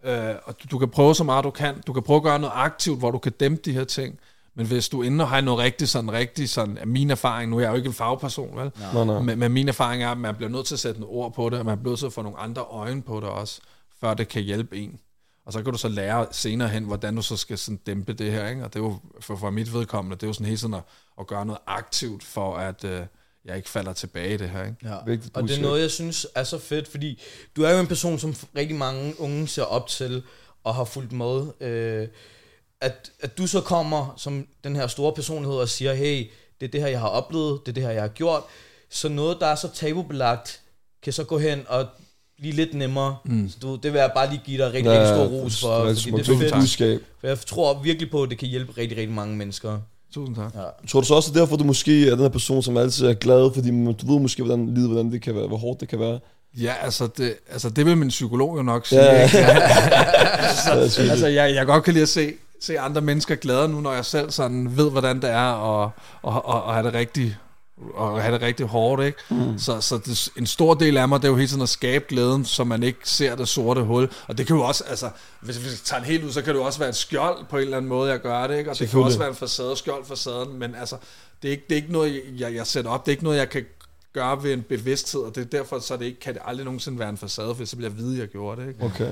[0.05, 1.81] Øh, og du, du kan prøve så meget du kan.
[1.87, 4.19] Du kan prøve at gøre noget aktivt, hvor du kan dæmpe de her ting.
[4.59, 7.57] Men hvis du inde og har noget rigtigt, sådan rigtig, sådan, af min erfaring, nu
[7.57, 8.71] er jeg jo ikke en fagperson, vel?
[8.93, 9.19] Nej, nej.
[9.19, 11.49] Men, men min erfaring er, at man bliver nødt til at sætte nogle ord på
[11.49, 13.61] det, og man bliver nødt til at få nogle andre øjne på det også,
[14.01, 14.99] før det kan hjælpe en.
[15.45, 18.31] Og så kan du så lære senere hen, hvordan du så skal sådan dæmpe det
[18.31, 18.63] her, ikke?
[18.63, 20.83] Og det er jo for, for mit vedkommende, det er jo sådan hele tiden at,
[21.19, 23.01] at gøre noget aktivt, for at øh,
[23.45, 24.77] jeg ikke falder tilbage i det her, ikke?
[24.83, 24.95] Ja.
[25.05, 27.21] Vigtigt Og det er noget, jeg synes er så fedt, fordi
[27.55, 30.23] du er jo en person, som rigtig mange unge ser op til
[30.63, 31.47] og har fulgt med.
[31.61, 32.07] Øh,
[32.81, 36.27] at, at du så kommer som den her store personlighed og siger, hey,
[36.59, 38.41] det er det her, jeg har oplevet, det er det her, jeg har gjort.
[38.89, 40.59] Så noget, der er så tabubelagt,
[41.03, 41.85] kan så gå hen og
[42.37, 43.17] blive lidt nemmere.
[43.25, 43.49] Mm.
[43.49, 45.85] Så du, det vil jeg bare lige give dig rigtig, rigtig stor ros for, det
[45.87, 46.53] er et fordi det er fedt.
[46.53, 47.01] budskab.
[47.19, 49.79] For jeg tror virkelig på, at det kan hjælpe rigtig, rigtig mange mennesker.
[50.13, 50.55] Tusind tak.
[50.55, 50.61] Ja.
[50.87, 53.13] Tror du så også, at derfor du måske er den her person, som altid er
[53.13, 55.89] glad, fordi man- du ved måske, hvordan livet, hvordan det kan være, hvor hårdt det
[55.89, 56.19] kan være.
[56.57, 59.01] Ja, altså det, altså det vil min psykolog jo nok sige.
[59.05, 59.23] Ja.
[59.23, 59.37] ikke?
[59.37, 59.59] Ja,
[60.77, 63.93] altså, altså jeg, jeg godt kan lide at se, se andre mennesker glade nu, når
[63.93, 65.91] jeg selv sådan ved, hvordan det er og,
[66.21, 67.37] og, og, og have det rigtig
[67.93, 69.17] og have det rigtig hårdt, ikke?
[69.29, 69.59] Mm.
[69.59, 72.05] Så, så det, en stor del af mig, det er jo hele tiden at skabe
[72.07, 74.09] glæden, så man ikke ser det sorte hul.
[74.27, 75.09] Og det kan jo også, altså,
[75.41, 77.57] hvis vi tager det helt ud, så kan det jo også være et skjold på
[77.57, 78.71] en eller anden måde, jeg gør det, ikke?
[78.71, 80.95] Og det kan også være en facade, skjold facaden, men altså,
[81.41, 83.37] det er ikke, det er ikke noget, jeg, jeg sætter op, det er ikke noget,
[83.37, 83.65] jeg kan
[84.13, 86.99] gøre ved en bevidsthed, og det er derfor, så det ikke, kan det aldrig nogensinde
[86.99, 88.83] være en facade, for så bliver jeg vide, at jeg gjorde det, ikke?
[88.85, 89.11] Okay.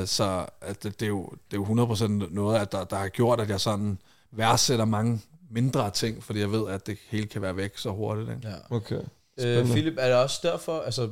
[0.00, 2.96] Øh, så at det, det, er jo, det er jo 100% noget, at der, der
[2.96, 3.98] har gjort, at jeg sådan
[4.32, 8.28] værdsætter mange mindre ting, fordi jeg ved, at det hele kan være væk så hurtigt.
[8.30, 8.48] Ikke?
[8.48, 8.76] Ja.
[8.76, 9.00] Okay.
[9.40, 9.66] Øh.
[9.66, 11.02] Philip, er det også derfor, altså,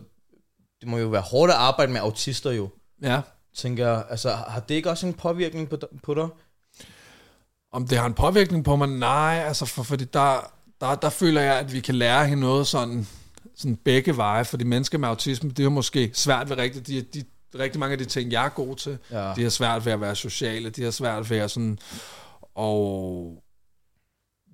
[0.81, 2.69] det må jo være hårdt at arbejde med autister jo,
[3.03, 3.21] Ja.
[3.57, 4.05] tænker jeg.
[4.11, 6.29] Altså, har det ikke også en påvirkning på, på dig?
[7.73, 8.89] Om det har en påvirkning på mig?
[8.89, 12.67] Nej, altså for, fordi der, der, der føler jeg, at vi kan lære hende noget
[12.67, 13.07] sådan,
[13.57, 17.25] sådan begge veje, fordi mennesker med autisme, det er måske svært ved rigtigt, de, de,
[17.59, 19.33] rigtig mange af de ting, jeg er god til, Ja.
[19.37, 21.79] de har svært ved at være sociale, de har svært ved at sådan,
[22.55, 23.43] og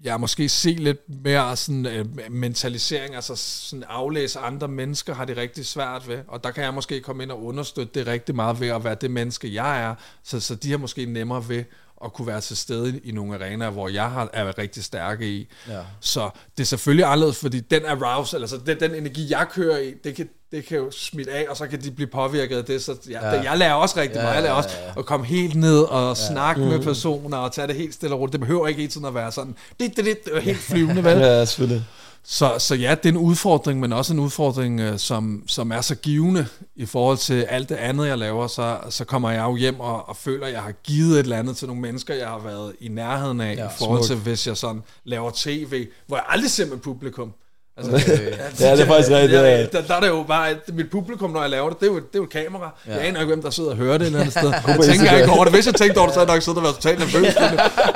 [0.05, 5.37] ja, måske se lidt mere sådan øh, mentalisering, altså sådan aflæse andre mennesker, har de
[5.37, 8.61] rigtig svært ved, og der kan jeg måske komme ind og understøtte det rigtig meget
[8.61, 11.65] ved at være det menneske, jeg er, så, så de har måske nemmere ved
[12.05, 15.49] at kunne være til stede i nogle arenaer, hvor jeg har, er rigtig stærke i.
[15.69, 15.79] Ja.
[16.01, 19.93] Så det er selvfølgelig anderledes, fordi den arousal, altså den, den energi, jeg kører i,
[20.05, 22.83] det kan, det kan jo smitte af, og så kan de blive påvirket af det.
[22.83, 23.35] Så jeg, Ja.
[23.35, 23.43] ja.
[23.51, 24.35] jeg lærer også rigtig Ja, meget.
[24.35, 24.99] Jeg lærer ja, også ja.
[24.99, 28.33] at komme helt ned og snakke med personer, og tage det helt stille og roligt.
[28.33, 31.05] Det behøver ikke hele tiden at være sådan, det, det, det, det er helt flyvende,
[31.05, 31.19] vel?
[31.19, 31.85] Ja, selvfølgelig.
[32.29, 35.81] Så, så ja, det er en udfordring, men også en udfordring, øh, som, som er
[35.81, 38.47] så givende i forhold til alt det andet, jeg laver.
[38.47, 41.37] Så, så kommer jeg jo hjem og, og føler, at jeg har givet et eller
[41.39, 44.07] andet til nogle mennesker, jeg har været i nærheden af, Ja, i forhold smukt.
[44.07, 47.33] til, hvis jeg sådan laver tv, hvor jeg aldrig ser med publikum.
[47.79, 47.93] Altså,
[48.61, 49.67] Ja, det er faktisk rigtigt, Der, ja.
[49.73, 51.91] der, der er det jo bare, at mit publikum, når jeg laver det, det er
[51.91, 52.71] jo, det er jo et kamera.
[52.87, 52.93] Ja.
[52.93, 52.99] Ja.
[52.99, 54.53] Jeg aner ikke, hvem der sidder og hører det et eller andet sted.
[54.69, 55.53] Jeg tænker ikke over det.
[55.53, 57.35] Hvis jeg tænkte over det, så havde jeg nok siddet og været totalt nervøs.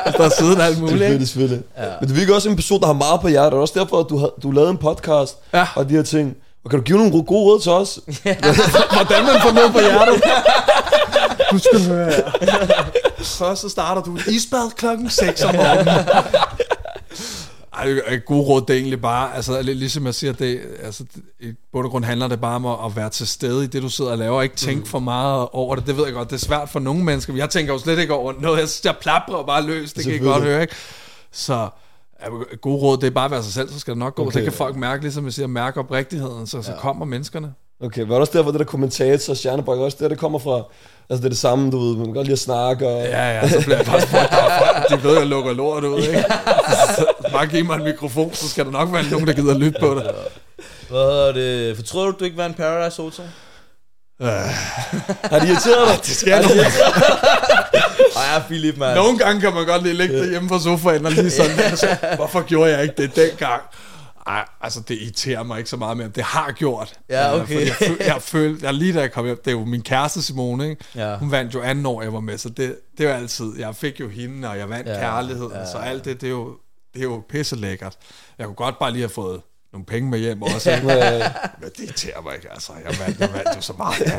[0.05, 0.99] Hvis der er siddet alt muligt.
[0.99, 1.63] Selvfølgelig, selvfølgelig.
[1.79, 1.85] Ja.
[2.01, 3.53] Men du virker også en person, der har meget på hjertet.
[3.53, 5.67] Det er også derfor, at du, har, du lavede en podcast Ja.
[5.75, 6.37] og de her ting.
[6.65, 7.99] Og kan du give nogle ro- gode råd til os?
[8.23, 10.23] Hvordan man får noget på hjertet.
[11.51, 12.13] Du skal høre.
[13.19, 16.05] Først så starter du et isbad klokken 6 om morgenen.
[17.81, 21.05] Ej, et god råd, det er egentlig bare, altså ligesom jeg siger, det, altså,
[21.41, 23.83] i bund og grund handler det bare om at, at være til stede i det,
[23.83, 25.87] du sidder og laver, og ikke tænke for meget over det.
[25.87, 27.35] Det ved jeg godt, det er svært for nogle mennesker.
[27.35, 28.61] Jeg tænker jo slet ikke over noget.
[28.61, 30.75] Jeg, jeg plaprer bare løs, det kan I godt høre, ikke?
[31.33, 31.69] Så
[32.23, 32.27] ja,
[32.61, 34.23] god råd, det er bare at være sig selv, så skal det nok gå.
[34.23, 34.35] Okay.
[34.35, 37.55] Det kan folk mærke, ligesom jeg siger, mærke oprigtigheden, så, så kommer menneskerne.
[37.85, 40.63] Okay, var det også derfor, det der kommentator stjernebræk, også der, det kommer fra?
[41.11, 43.03] Altså det er det samme, du ved, man kan godt lide at snakke og...
[43.03, 46.25] Ja, ja, så bliver jeg bare spurgt, de ved, jeg lukker lort ud, ikke?
[47.33, 49.95] Bare giv mig en mikrofon, så skal der nok være nogen, der gider lytte på
[49.95, 50.03] det.
[50.89, 51.77] Hvad hedder det?
[51.77, 53.25] Fortryder du, du ikke var en Paradise Hotel?
[54.21, 55.99] Har de irriteret dig?
[56.07, 56.51] Det skal jeg nok.
[58.17, 58.95] Ej, Philip, mand.
[58.95, 62.43] Nogle gange kan man godt lige ligge derhjemme på sofaen og lige sådan, altså, hvorfor
[62.43, 63.63] gjorde jeg ikke det dengang?
[64.27, 66.09] Ej, altså det irriterer mig ikke så meget mere.
[66.09, 66.93] Det har gjort.
[67.11, 67.47] Ja, Øh, okay.
[67.55, 69.83] fordi Jeg, føl, jeg følte, jeg lige da jeg kom hjem, det er jo min
[69.83, 70.85] kæreste Simone, ikke?
[70.95, 71.17] Ja.
[71.17, 73.77] Hun vandt jo anden år, jeg var med, så det, det er jo altid, jeg
[73.77, 75.71] fik jo hende, og jeg vandt Ja, kærligheden, ja.
[75.73, 76.49] så alt det, det er jo,
[76.95, 77.95] det er jo pisse lækkert.
[78.39, 79.41] Jeg kunne godt bare lige have fået
[79.73, 80.87] nogle penge med hjem også, ikke?
[80.87, 82.73] men det irriterer mig ikke, altså.
[82.85, 84.01] Jeg vandt, jeg vandt jo så meget.
[84.01, 84.19] Ja.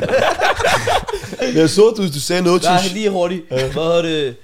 [1.46, 2.70] Men jeg så, du, du sagde noget til...
[2.70, 3.48] Nej, lige hurtigt.
[3.48, 4.36] Hvad hedder det?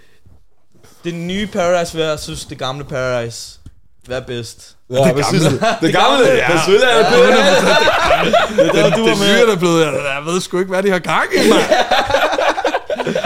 [1.04, 3.58] Det nye Paradise versus det gamle Paradise.
[4.06, 4.76] Hvad er bedst?
[4.90, 5.50] Ja, hvad synes du?
[5.80, 6.26] Det gamle?
[6.26, 6.34] Ja.
[6.34, 7.28] Ja, selvfølgelig er det bedre.
[8.74, 9.34] Det var, du var det med.
[9.34, 11.62] nye, der er blevet, jeg, jeg ved sgu ikke, hvad de har gang i, mand.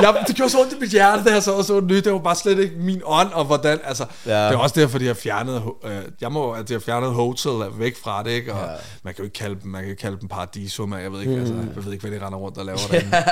[0.03, 2.01] Jeg, det gjorde så ondt i mit hjerte, da jeg så så det nye.
[2.01, 4.33] Det var bare slet ikke min ånd, og hvordan, altså, Ja.
[4.43, 4.47] ja.
[4.49, 7.53] det er også derfor, de har fjernet, øh, jeg må, at de har fjernet Hotel
[7.79, 8.53] væk fra det, ikke?
[8.53, 8.71] Og Ja.
[8.71, 8.77] ja.
[9.03, 11.13] man kan jo ikke kalde dem, man kan jo ikke kalde dem Paradiso, men jeg
[11.13, 13.17] ved ikke, altså, jeg ved ikke, hvad de render rundt og laver derinde.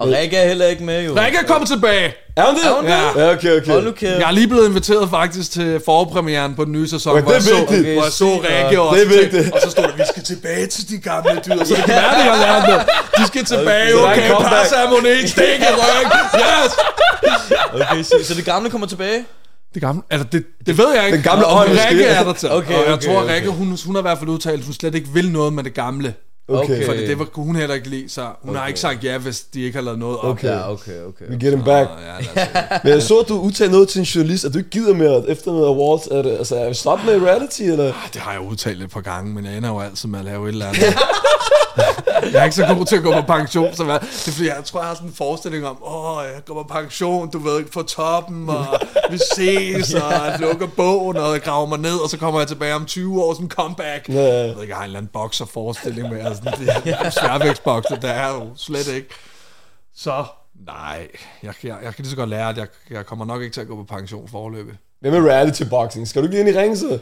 [0.00, 1.14] Og Rikke er heller ikke med, jo.
[1.20, 2.14] Rikke er kommet tilbage!
[2.36, 2.64] Er hun det?
[2.66, 2.90] Er hun det?
[2.90, 3.70] Ja, okay, okay.
[3.72, 4.18] Hold nu kæft.
[4.20, 7.46] Jeg er lige blevet inviteret faktisk til forpremieren på den nye sæson, Okay, hvor, det
[7.46, 7.94] jeg er så, vigtigt.
[7.94, 8.96] hvor jeg så Okay, Rikke og.
[8.96, 9.54] Det er tænkte- vigtigt.
[9.54, 11.64] og så stod der, vi skal tilbage til de gamle dyr.
[11.64, 12.88] Så det kan være, de har lært det.
[13.18, 14.54] De skal tilbage, Okay, okay, comeback.
[14.54, 16.06] par ceremoni, stik i ryg.
[16.40, 16.72] Yes!
[17.80, 19.24] Okay, så, så det gamle kommer tilbage?
[19.74, 21.16] Det gamle, altså det, det ved jeg ikke.
[21.16, 21.68] Den gamle ånd.
[21.88, 22.50] Rikke er der til.
[22.50, 23.34] Okay, og jeg okay, tror, okay.
[23.34, 25.64] Rikke, hun, hun har i hvert fald udtalt, at hun slet ikke vil noget med
[25.64, 26.14] det gamle.
[26.50, 26.86] Okay.
[26.86, 28.60] For det, det var, kunne hun heller ikke lide, så hun okay.
[28.60, 30.24] har ikke sagt ja, hvis de ikke har lavet noget op.
[30.24, 30.48] Okay.
[30.48, 31.24] Ja, okay, okay.
[31.30, 31.90] We get him back.
[31.90, 32.46] Ah, ja.
[32.84, 35.24] Men jeg så, at du udtalte noget til en journalist, at du ikke gider mere
[35.28, 36.06] efter noget awards.
[36.06, 37.84] Er det, altså, er vi stoppet med reality, eller?
[37.88, 40.24] Ah, Det har jeg udtalt et par gange, men jeg ender jo altid med at
[40.24, 40.82] lave et eller andet.
[42.32, 44.00] jeg er ikke så god til at gå på pension, så hvad?
[44.00, 46.68] det er fordi, jeg tror, jeg har sådan en forestilling om, åh, jeg går på
[46.68, 48.66] pension, du ved, på toppen, og
[49.10, 52.48] vi ses, og jeg lukker bogen, og jeg graver mig ned, og så kommer jeg
[52.48, 54.08] tilbage om 20 år som comeback.
[54.08, 54.14] Ja.
[54.14, 58.10] Jeg ved ikke, jeg har en eller anden bokserforestilling med, altså, det er sværvægtsbokser, der
[58.10, 59.08] er jo slet ikke.
[59.96, 60.24] Så,
[60.66, 61.08] nej,
[61.42, 63.60] jeg, jeg, jeg kan lige så godt lære, at jeg, jeg kommer nok ikke til
[63.60, 64.76] at gå på pension forløbet.
[65.00, 66.08] Hvad med reality boxing?
[66.08, 66.98] Skal du ikke lige ind i ringen, så?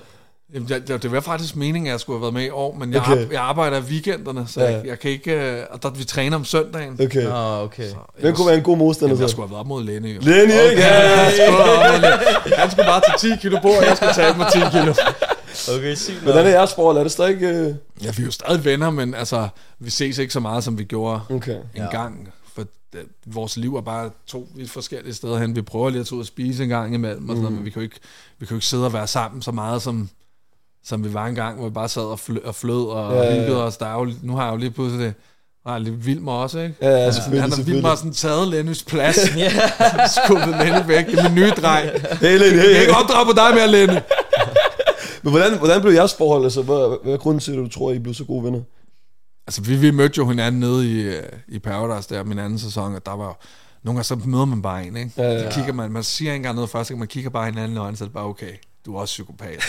[0.55, 2.75] Jamen, jeg, det, det var faktisk meningen, at jeg skulle have været med i år,
[2.75, 3.13] men jeg, Okay.
[3.13, 3.33] okay.
[3.33, 4.71] jeg arbejder i weekenderne, så Ja.
[4.71, 4.77] ja.
[4.77, 5.33] jeg, jeg kan ikke...
[5.61, 7.01] øh, Og der, vi træner om søndagen.
[7.03, 7.23] Okay.
[7.25, 7.91] Nå, okay.
[8.21, 9.33] Hvem kunne være en god modstander, Jamen, jeg så?
[9.33, 10.21] skulle have været op mod Lenny, jo.
[10.21, 10.83] Lenny, ikke?
[10.83, 12.57] Ja, Jeg skulle.
[12.57, 14.95] Han skulle bare tage 10 kilo på, og jeg skulle tage mig 10 kilo.
[15.77, 16.23] Okay, sig noget.
[16.23, 16.97] Hvordan er jeres forhold?
[16.99, 17.43] Er det stadig...
[17.43, 20.79] øh, Ja, vi er jo stadig venner, men altså, vi ses ikke så meget, som
[20.79, 21.53] vi gjorde Okay.
[21.57, 21.87] en Ja.
[21.91, 22.29] gang.
[22.55, 25.57] For det, vores liv er bare to vidt forskellige steder hen.
[25.57, 27.65] Vi prøver lige at tage ud og spise en gang imellem, og sådan noget, men
[27.65, 27.97] vi kan, jo ikke,
[28.39, 30.09] vi kan jo ikke sidde og være sammen så meget, som,
[30.87, 33.35] som vi var engang, hvor vi bare sad og, flød og, flød og Ja, ja,
[33.35, 33.53] ja, ja.
[33.53, 33.77] os.
[33.77, 35.15] Der er jo, nu har jeg jo lige pludselig
[35.67, 36.75] er lidt Vilmer også, ikke?
[36.81, 37.75] Ja, ja, Han selvfølgelig, har selvfølgelig.
[37.75, 39.17] Vilmer sådan taget Lennys plads.
[40.25, 41.07] Skubbet Lenny væk.
[41.07, 41.91] Det er min nye dreng.
[42.21, 42.81] Hey, Lenny, Jeg hey, kan hey.
[42.81, 43.99] ikke opdrage på dig mere, Lenny.
[45.23, 46.45] Men hvordan, hvordan blev jeres forhold?
[46.45, 48.61] Altså, hvad, hvad er grunden til, at du tror, at I blev så gode venner?
[49.47, 52.95] Altså, vi, vi mødte jo hinanden nede i, øh, i Paradise der, min anden sæson,
[52.95, 53.35] og der var jo
[53.85, 55.11] nogle gange, så møder man bare en, ikke?
[55.19, 55.51] Ja, ja.
[55.51, 57.97] Så kigger man, man siger ikke engang noget først, man kigger bare hinanden i øjnene,
[57.97, 58.53] så er det bare, okay,
[58.87, 59.69] du er også psykopat.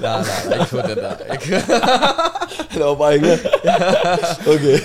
[0.00, 1.32] Nej, nej, nej, ikke på den der.
[1.32, 1.56] Ikke?
[2.74, 3.38] Der var bare ingen.
[4.48, 4.78] Okay.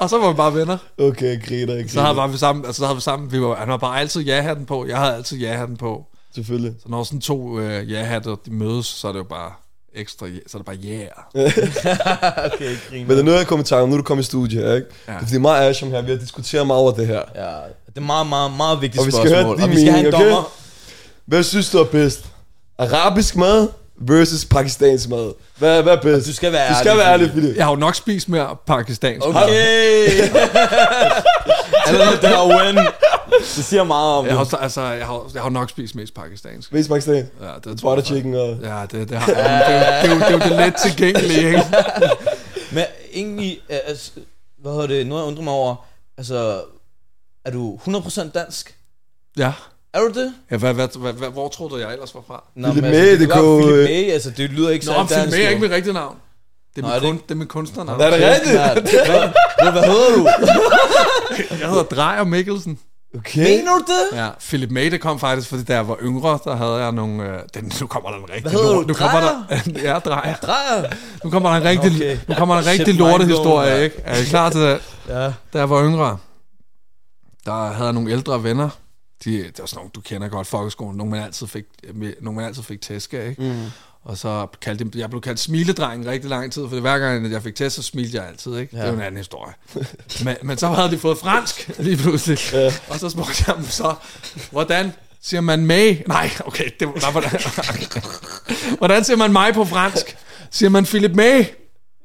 [0.00, 0.76] og så var vi bare venner.
[0.98, 1.92] Okay, griner, ikke?
[1.92, 4.00] Så havde var vi sammen, altså så havde vi sammen, vi var, han var bare
[4.00, 6.06] altid ja-hatten på, jeg havde altid ja-hatten på.
[6.34, 6.72] Selvfølgelig.
[6.82, 9.52] Så når sådan to øh, ja-hatter, de mødes, så er det jo bare
[9.94, 11.08] ekstra, så er det bare yeah.
[12.52, 13.06] Okay, griner.
[13.06, 14.86] Men der er noget, jeg kommer i tanke nu er du kommet i studiet ikke?
[15.08, 15.12] Ja.
[15.12, 17.22] Det er fordi mig og Asham her, vi har diskuteret meget over det her.
[17.34, 17.48] Ja,
[17.86, 19.46] det er meget, meget, meget vigtigt Og vi skal spørgsmål.
[19.46, 20.30] høre din og vi skal have en mening, okay?
[20.30, 20.52] dommer.
[21.30, 22.24] Hvad synes du er bedst?
[22.78, 23.68] Arabisk mad
[24.00, 25.32] versus pakistansk mad.
[25.58, 26.26] Hvad, hvad er bedst?
[26.26, 27.56] Du skal være du skal ærlig, være ærlig, Philip.
[27.56, 29.26] Jeg har jo nok spist mere pakistansk.
[29.26, 29.38] Okay.
[31.86, 32.76] Allerede det her win.
[33.56, 34.58] Det siger meget om Jeg har, det.
[34.60, 36.72] altså, jeg har, jeg har nok spist mest pakistansk.
[36.72, 37.30] Mest pakistan.
[37.42, 38.04] Ja, det tror Butter jeg.
[38.04, 38.58] chicken og...
[38.62, 40.74] Ja, det, det, har, det, er jo- det, er jo- det er jo det let
[40.82, 41.62] tilgængelige, ikke?
[42.74, 44.10] Men egentlig, øh, altså,
[44.62, 45.76] hvad hedder det, noget jeg undrer mig over,
[46.18, 46.62] altså,
[47.44, 48.74] er du 100% dansk?
[49.38, 49.52] Ja.
[49.94, 50.34] Er du det?
[50.50, 52.44] ja hvad, hvad, hvad, hvad, hvor troede du, jeg ellers var fra?
[52.56, 54.92] Nå, Philip men May, altså, det det kunne- Philip May, altså, det lyder ikke Nå,
[54.92, 55.36] så Philip dansk.
[55.38, 56.16] May er ikke mit rigtige navn.
[56.76, 58.00] Det er, Nå, mit, er det kun, det er mit kunstnernavn.
[58.00, 58.52] Er det rigtigt?
[58.52, 60.28] Hvad, hvad, hedder du?
[61.60, 62.78] Jeg hedder Drejer Mikkelsen.
[63.18, 63.44] Okay.
[63.44, 64.18] Mener du det?
[64.18, 67.22] Ja, Philip May, det kom faktisk, fordi da jeg var yngre, der havde jeg nogle...
[67.22, 68.82] Øh, den, nu kommer der en rigtig Hvad lort.
[68.82, 68.88] du?
[68.88, 70.34] Nu kommer der, ja, Drejer.
[70.36, 70.84] Drejer?
[71.24, 72.18] Nu kommer der en rigtig, Okay.
[72.28, 73.82] nu kommer der en rigtig lortehistorie, mand.
[73.82, 74.00] ikke?
[74.04, 74.80] Er I klar til det?
[75.08, 75.14] Ja.
[75.52, 76.18] Da jeg var yngre,
[77.46, 78.68] der havde jeg nogle ældre venner.
[79.24, 80.96] De, det var sådan nogle, du kender godt folkeskolen.
[80.96, 81.64] Nogle man altid fik,
[82.20, 83.42] nogle man altid fik tæsk af, ikke?
[83.42, 83.64] Mm.
[84.02, 87.42] Og så kaldte de, jeg blev kaldt smiledrengen rigtig lang tid, for hver gang jeg
[87.42, 88.76] fik tæsk, så smilte jeg altid, ikke?
[88.76, 88.82] Ja.
[88.82, 89.54] Det er en anden historie.
[90.24, 92.38] men, men så havde de fået fransk lige pludselig.
[92.52, 92.72] Ja.
[92.88, 93.94] Og så spurgte jeg dem så,
[94.50, 95.96] hvordan Siger man May?
[96.06, 96.70] Nej, okay.
[96.80, 97.30] Det var, hvordan,
[98.78, 100.16] hvordan siger man mig på fransk?
[100.50, 101.44] Siger man Philip May?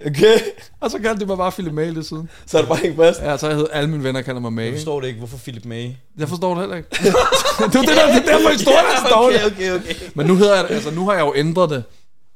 [0.06, 0.38] Okay?
[0.82, 2.30] Og så kaldte de mig bare Philip May lidt siden.
[2.46, 3.22] Så er det bare hængt fast.
[3.22, 4.62] Ja, så jeg hed, alle mine venner kalder mig May.
[4.64, 4.80] Jeg ikke?
[4.80, 5.18] forstår det ikke.
[5.20, 5.90] Hvorfor Philip May?
[6.18, 6.90] Jeg forstår det heller ikke.
[7.00, 9.96] det er det, der, det er derfor historien er okay, okay, okay.
[10.14, 11.84] Men nu, hedder jeg, altså, nu har jeg jo ændret det.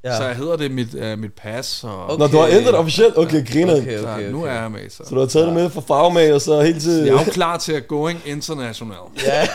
[0.04, 0.10] Ja.
[0.12, 0.18] Ja.
[0.18, 1.84] Så jeg hedder det mit, uh, mit pas.
[1.84, 2.20] Og, Okay.
[2.20, 3.74] Når du har ændret det officielt, okay, griner.
[3.74, 4.00] Okay, Okay.
[4.00, 4.26] okay, okay.
[4.26, 4.90] så nu er jeg med.
[4.90, 5.04] Så.
[5.04, 6.92] Så du har taget det med fra farvemag, og så helt til...
[6.92, 8.98] Jeg er jo klar til at going international.
[9.26, 9.48] Ja.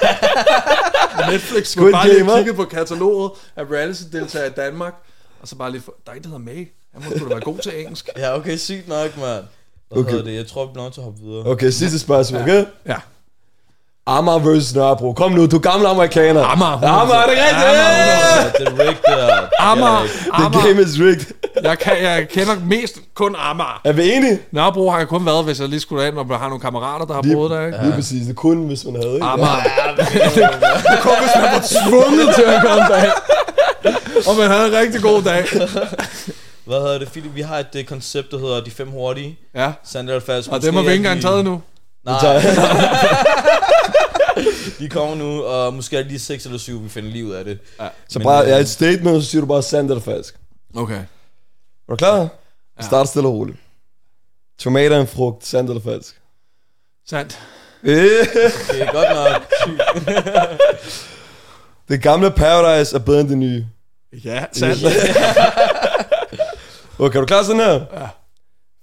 [1.30, 4.94] Netflix skulle bare lige kigge på kataloget af reality-deltagere i Danmark,
[5.42, 6.68] og så bare lige få, der er en, der hedder May.
[6.94, 8.08] Han må sgu da være god til engelsk.
[8.18, 9.44] ja, okay, sygt nok, mand.
[9.88, 10.24] Hvad Okay.
[10.24, 10.34] det?
[10.34, 11.46] Jeg tror, vi bliver nødt til at hoppe videre.
[11.46, 12.64] Okay, sidste spørgsmål, okay?
[12.86, 12.94] Ja.
[14.06, 15.12] Amager versus Nørrebro.
[15.12, 16.44] Kom nu, du gammel amerikaner.
[16.44, 16.84] Amager, 100%.
[16.86, 17.62] Amager, er det rigtigt?
[17.62, 19.48] Ja, det er rigtigt, der.
[19.60, 20.66] Amager, The Amager.
[20.66, 21.26] game is rigged.
[21.62, 23.80] Jeg, kan, jeg kender mest kun Amager.
[23.84, 24.38] Er vi enige?
[24.52, 27.14] Nørrebro har jeg kun været, hvis jeg lige skulle ind, og har nogle kammerater, der
[27.14, 27.78] har Lige- boet der, ikke?
[27.82, 28.26] Lige præcis.
[28.26, 29.26] Det kunne, hvis man havde, ikke?
[29.26, 29.62] Amager.
[29.96, 33.10] det kom, hvis man var tvunget til at komme derhen.
[34.28, 35.44] Og man havde en rigtig god dag.
[36.64, 37.34] Hvad hedder det, Philip?
[37.34, 39.38] Vi har et uh, koncept, der hedder De Fem Hurtige.
[39.54, 40.48] Ja, Sandal fast.
[40.48, 41.62] og dem har vi ikke engang taget nu.
[42.04, 42.42] Nej,
[44.78, 47.30] de kommer nu, og måske er det lige 6 eller 7, vi finder lige ud
[47.32, 47.58] af det.
[47.80, 47.88] Ja.
[48.08, 50.34] Så Men, bare, ja, et statement, og så siger du bare sandt eller falsk.
[50.76, 50.94] Okay.
[50.98, 51.04] Er
[51.90, 52.18] du klar?
[52.78, 52.82] Ja.
[52.84, 53.58] Start stille og roligt.
[54.58, 56.20] Tomater er en frugt, sandt eller falsk?
[57.08, 57.38] Sandt.
[57.84, 59.42] Det er godt nok.
[61.88, 63.66] det gamle Paradise er bedre end det nye.
[64.24, 64.78] Ja, sandt.
[67.04, 67.80] Okay, er du klar sådan her?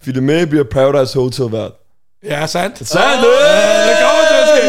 [0.05, 0.21] Ja.
[0.21, 1.71] May bliver Paradise Hotel vært.
[2.23, 2.87] Ja, sandt.
[2.87, 3.21] Sandt!
[3.87, 4.61] Det kommer til at ske.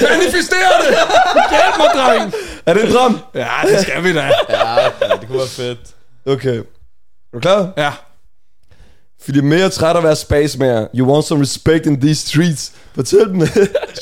[0.00, 0.88] Det manifesterer det.
[1.50, 2.34] Hjælp mig, dreng.
[2.66, 3.18] Er det en drøm?
[3.34, 4.30] Ja, det skal vi da.
[4.48, 4.76] Ja,
[5.20, 5.78] det kunne være fedt.
[6.26, 6.58] Okay.
[6.58, 6.62] Er
[7.34, 7.68] du klar?
[7.76, 7.92] Ja.
[9.22, 10.86] Philip May er træt af at være spacemager.
[10.94, 12.72] You want some respect in these streets.
[12.94, 13.40] Fortæl dem.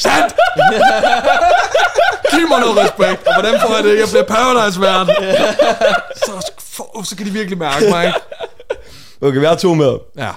[0.01, 0.35] Sandt.
[2.31, 3.27] Giv mig noget respekt.
[3.27, 3.99] Og hvordan får jeg det?
[3.99, 5.07] Jeg bliver paradise-vært.
[6.17, 8.19] Så, for, så kan de virkelig mærke mig, ikke?
[9.27, 9.99] okay, vi har to med.
[10.17, 10.31] Ja.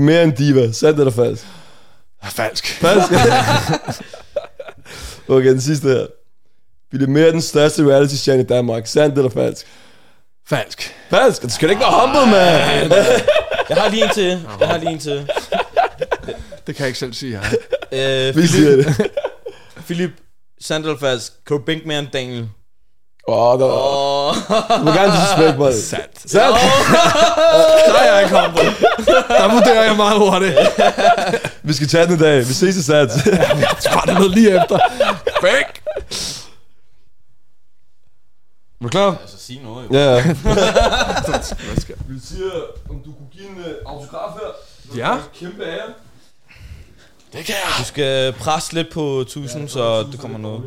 [0.00, 0.72] May er en diva.
[0.72, 1.46] Sandt eller falsk?
[2.24, 2.66] Falsk.
[2.66, 3.12] Falsk.
[5.28, 6.06] okay, den sidste her.
[6.90, 8.86] Philip May er den største reality-stjerne i Danmark.
[8.86, 9.66] Sandt eller falsk?
[10.48, 10.94] Falsk.
[11.10, 11.42] Falsk.
[11.42, 12.92] Du skal da ikke være humble, man.
[13.68, 14.46] Jeg har lige en til.
[14.60, 15.30] Jeg har lige en til.
[16.66, 18.28] Det kan jeg ikke selv sige her.
[18.28, 19.10] Øh, Vi siger Philip, det.
[19.84, 20.10] Philip
[20.60, 22.48] Sandelfast, kan du bænke mere end Daniel?
[23.28, 23.72] Åh, oh, der Åh,
[24.94, 25.74] Gerne disrespect mig.
[25.74, 26.30] Sandt.
[26.30, 26.58] Sandt.
[27.88, 28.62] Så er jeg ikke humble.
[29.28, 30.54] Der vurderer jeg meget hurtigt.
[31.62, 32.38] Vi skal tage den i dag.
[32.38, 33.14] Vi ses i sats.
[33.82, 34.78] Så var der noget lige efter.
[35.40, 35.82] Bæk.
[38.80, 39.16] Er du klar?
[39.20, 39.94] altså sig noget jo.
[39.94, 40.22] Ja, ja.
[42.08, 42.50] Vi siger,
[42.90, 44.96] om du kunne give en uh, autograf her.
[44.96, 45.16] Ja.
[45.40, 45.94] Kæmpe ære.
[47.32, 47.74] Det kan jeg.
[47.78, 50.62] Du skal presse lidt på 1000, så det kommer noget.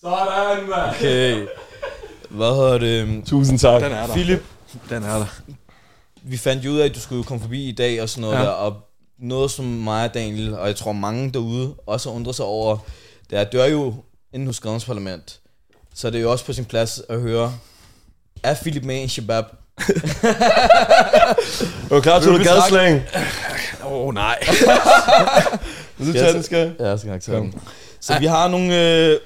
[0.00, 0.96] Sådan, mand.
[0.96, 1.46] Okay.
[2.30, 3.24] Hvad hedder det?
[3.26, 3.82] Tusind tak.
[3.82, 4.12] Den er der.
[4.14, 4.44] Philip,
[4.90, 5.26] Den er der.
[6.22, 8.36] vi fandt jo ud af, at du skulle komme forbi i dag og sådan noget
[8.36, 8.40] Ja.
[8.42, 8.76] der, og
[9.18, 12.76] noget som mig og Daniel, og jeg tror mange derude også undrer sig over,
[13.30, 13.94] det er, at du er jo
[14.34, 15.40] inde hos Skadens Parlament,
[15.94, 17.52] så det er jo også på sin plads at høre,
[18.42, 19.44] er Philip med en shabab?
[21.90, 23.02] Er du klar til noget gadslang?
[23.84, 24.38] Åh, oh, nej.
[25.98, 26.74] Vil du tage den, skal?
[26.80, 27.54] Ja, jeg skal nok tage den.
[28.00, 29.18] Så vi har nogle øh,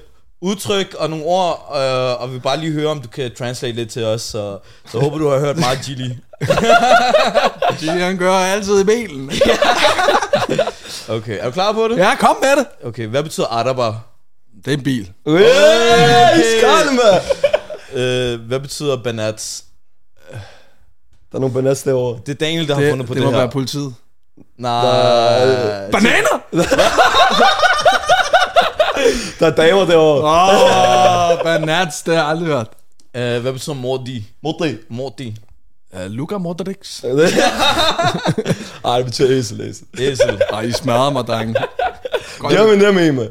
[0.42, 3.74] udtryk og nogle ord, øh, og vi vil bare lige høre, om du kan translate
[3.76, 4.22] lidt til os.
[4.22, 4.58] Så,
[4.92, 6.10] så håber du har hørt meget Gilly.
[7.80, 9.30] Gillian gør altid i bilen.
[11.08, 11.96] Okay, er du klar på det?
[11.98, 12.66] Ja, kom med det.
[12.84, 14.00] Okay, hvad betyder Adabar?
[14.64, 15.10] Det er en bil.
[15.26, 15.40] Øh,
[16.58, 17.22] skrald, mand.
[18.00, 19.64] Øh, hvad betyder Banats?
[21.32, 22.20] Der er nogle bananas derovre.
[22.26, 23.38] Det er Daniel, der har Det, fundet på det det, må her.
[23.38, 23.94] være politiet.
[24.58, 25.90] Nej.
[25.90, 26.38] Bananer!
[29.38, 30.24] Der er damer derovre.
[30.24, 32.68] Åh, oh, banats, det har jeg aldrig hørt.
[33.16, 34.24] Øh, hvad betyder Mordi?
[34.42, 34.76] Modri.
[34.88, 35.36] Mordi.
[35.92, 37.04] Uh, Luka Modric.
[38.84, 39.86] Ej, det betyder æsel, æsel.
[39.98, 40.40] Æsel.
[40.52, 41.54] Ej, I smadrer mig, drenge.
[42.44, 43.30] Er min nemme, mand.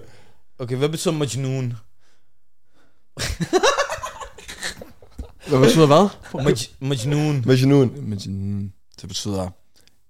[0.59, 1.73] Okay, hvad betyder Majnun?
[5.47, 6.07] Hvad betyder hvad?
[6.33, 7.43] Maj- Majnun.
[7.47, 7.91] Majnun.
[7.97, 9.47] Men, det betyder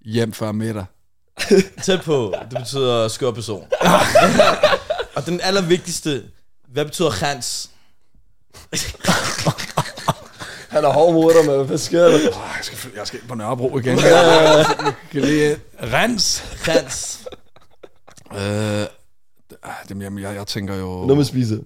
[0.05, 0.85] hjem før middag.
[1.83, 2.33] Tæt på.
[2.51, 3.67] Det betyder skør person.
[5.15, 6.23] og den allervigtigste.
[6.67, 7.69] Hvad betyder Hans?
[10.69, 11.67] Han er hård mod dig, mand.
[11.67, 12.15] Hvad sker der?
[12.15, 13.99] Oh, jeg, skal, jeg skal ind på Nørrebro igen.
[13.99, 14.65] Jeg
[15.11, 15.57] kan lige...
[15.83, 16.43] Rens.
[16.65, 17.23] Hans.
[18.33, 18.85] Øh,
[19.89, 20.85] jamen, jamen, jeg, jeg tænker jo...
[20.87, 21.59] Noget med spise.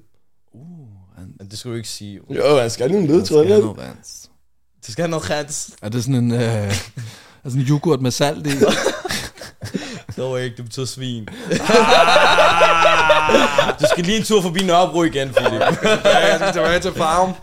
[1.40, 2.20] Men Det skal du ikke sige.
[2.30, 3.56] Jo, han skal lige en lyd, tror Skal jeg.
[3.56, 4.30] have noget rens.
[4.86, 5.70] Det skal have noget Hans.
[5.82, 6.32] Er det sådan en...
[6.32, 6.72] Øh, er
[7.46, 8.50] sådan en yoghurt med salt i?
[10.18, 11.28] Dog ikke, det betyder svin.
[13.80, 15.62] du skal lige en tur forbi Nørrebro igen, Philip.
[15.62, 17.34] Ja, jeg skal tilbage til farm.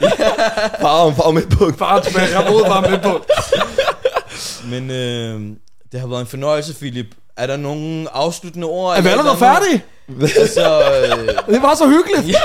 [0.81, 1.71] Farm, farm midt på.
[1.79, 3.21] Far tilbage, jeg boede bare midt på.
[4.71, 5.41] Men øh,
[5.93, 7.07] det har været en fornøjelse, Philip.
[7.37, 8.97] Er der nogle afsluttende ord?
[8.97, 9.85] Er vi allerede et færdige?
[10.41, 12.39] Altså, øh, Det var så hyggeligt.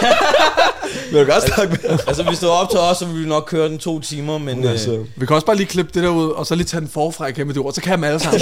[1.12, 2.00] Vil du godt snakke med?
[2.08, 4.38] altså, hvis det var op til os, så ville vi nok køre den to timer,
[4.38, 4.64] men...
[4.66, 6.82] Øh, Altså, Vi kan også bare lige klippe det der ud, og så lige tage
[6.82, 8.42] den forfra i kæmpe ord, så kan jeg dem alle sammen.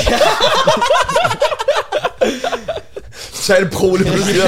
[3.46, 4.42] Tag det pro lige pludselig.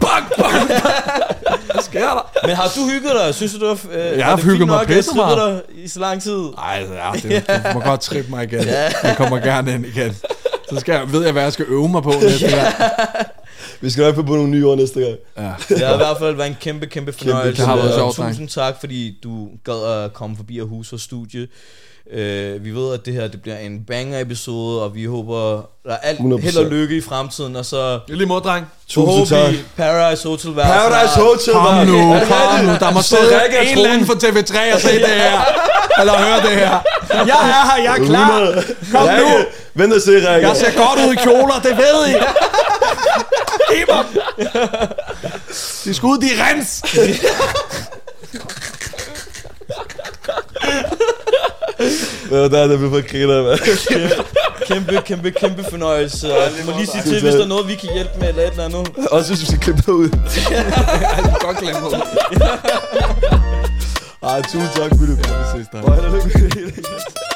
[0.00, 0.68] bang, bang,
[1.72, 2.30] Hvad sker der?
[2.46, 3.34] men har du hygget dig?
[3.34, 5.62] Synes du, det var, øh, Jeg har det hygget mig pisse meget.
[5.74, 6.38] i så lang tid?
[6.58, 8.66] Ej, altså, ja, det, du må godt trippe mig igen.
[9.02, 10.16] Jeg kommer gerne ind igen.
[10.72, 12.74] Så skal jeg, ved jeg, hvad jeg skal øve mig på næste gang.
[13.82, 15.16] Vi skal nok få på nogle nye ord næste gang.
[15.38, 15.52] Ja.
[15.76, 17.60] Det har i hvert fald været en kæmpe, kæmpe fornøjelse.
[17.60, 18.14] det har været og.
[18.14, 21.48] Tusind tak, fordi du gad at komme forbi og huse vores studie.
[22.06, 25.96] Uh, vi ved, at det her det bliver en banger-episode, og vi håber, der er
[25.96, 26.40] alt 100%.
[26.40, 28.66] held og lykke i fremtiden, og så er lige mod, dreng.
[28.88, 29.54] Tusind tak.
[29.76, 31.20] Paradise Hotel være Paradise.
[31.20, 32.72] Hotel, Kom nu, det kom nu.
[32.80, 35.40] Der må Så sidde er en eller anden fra TV3 og se det her.
[36.00, 36.78] Eller høre det her.
[37.10, 38.40] Jeg er her, jeg er klar.
[38.40, 38.62] 100.
[38.92, 39.44] Kom nu.
[39.74, 40.48] Vent og se, Rikke.
[40.48, 42.14] Jeg ser godt ud i kjoler, det ved I.
[43.88, 44.04] Mig.
[45.84, 46.82] De skal ud, de er rens.
[52.30, 53.58] Ja, der er det, vi får griner, mand.
[54.66, 56.36] Kæmpe, kæmpe, kæmpe fornøjelse.
[56.36, 58.42] Og du må lige sige til, hvis der er noget, vi kan hjælpe med, eller
[58.42, 58.88] et eller andet.
[59.10, 60.08] Også hvis vi skal klippe det ud.
[61.40, 61.92] Godt glemme ud.
[64.22, 65.28] Ej, tusind tak, Philip.
[65.28, 65.84] Ja, vi ses, dreng.
[65.84, 67.28] Hvor er det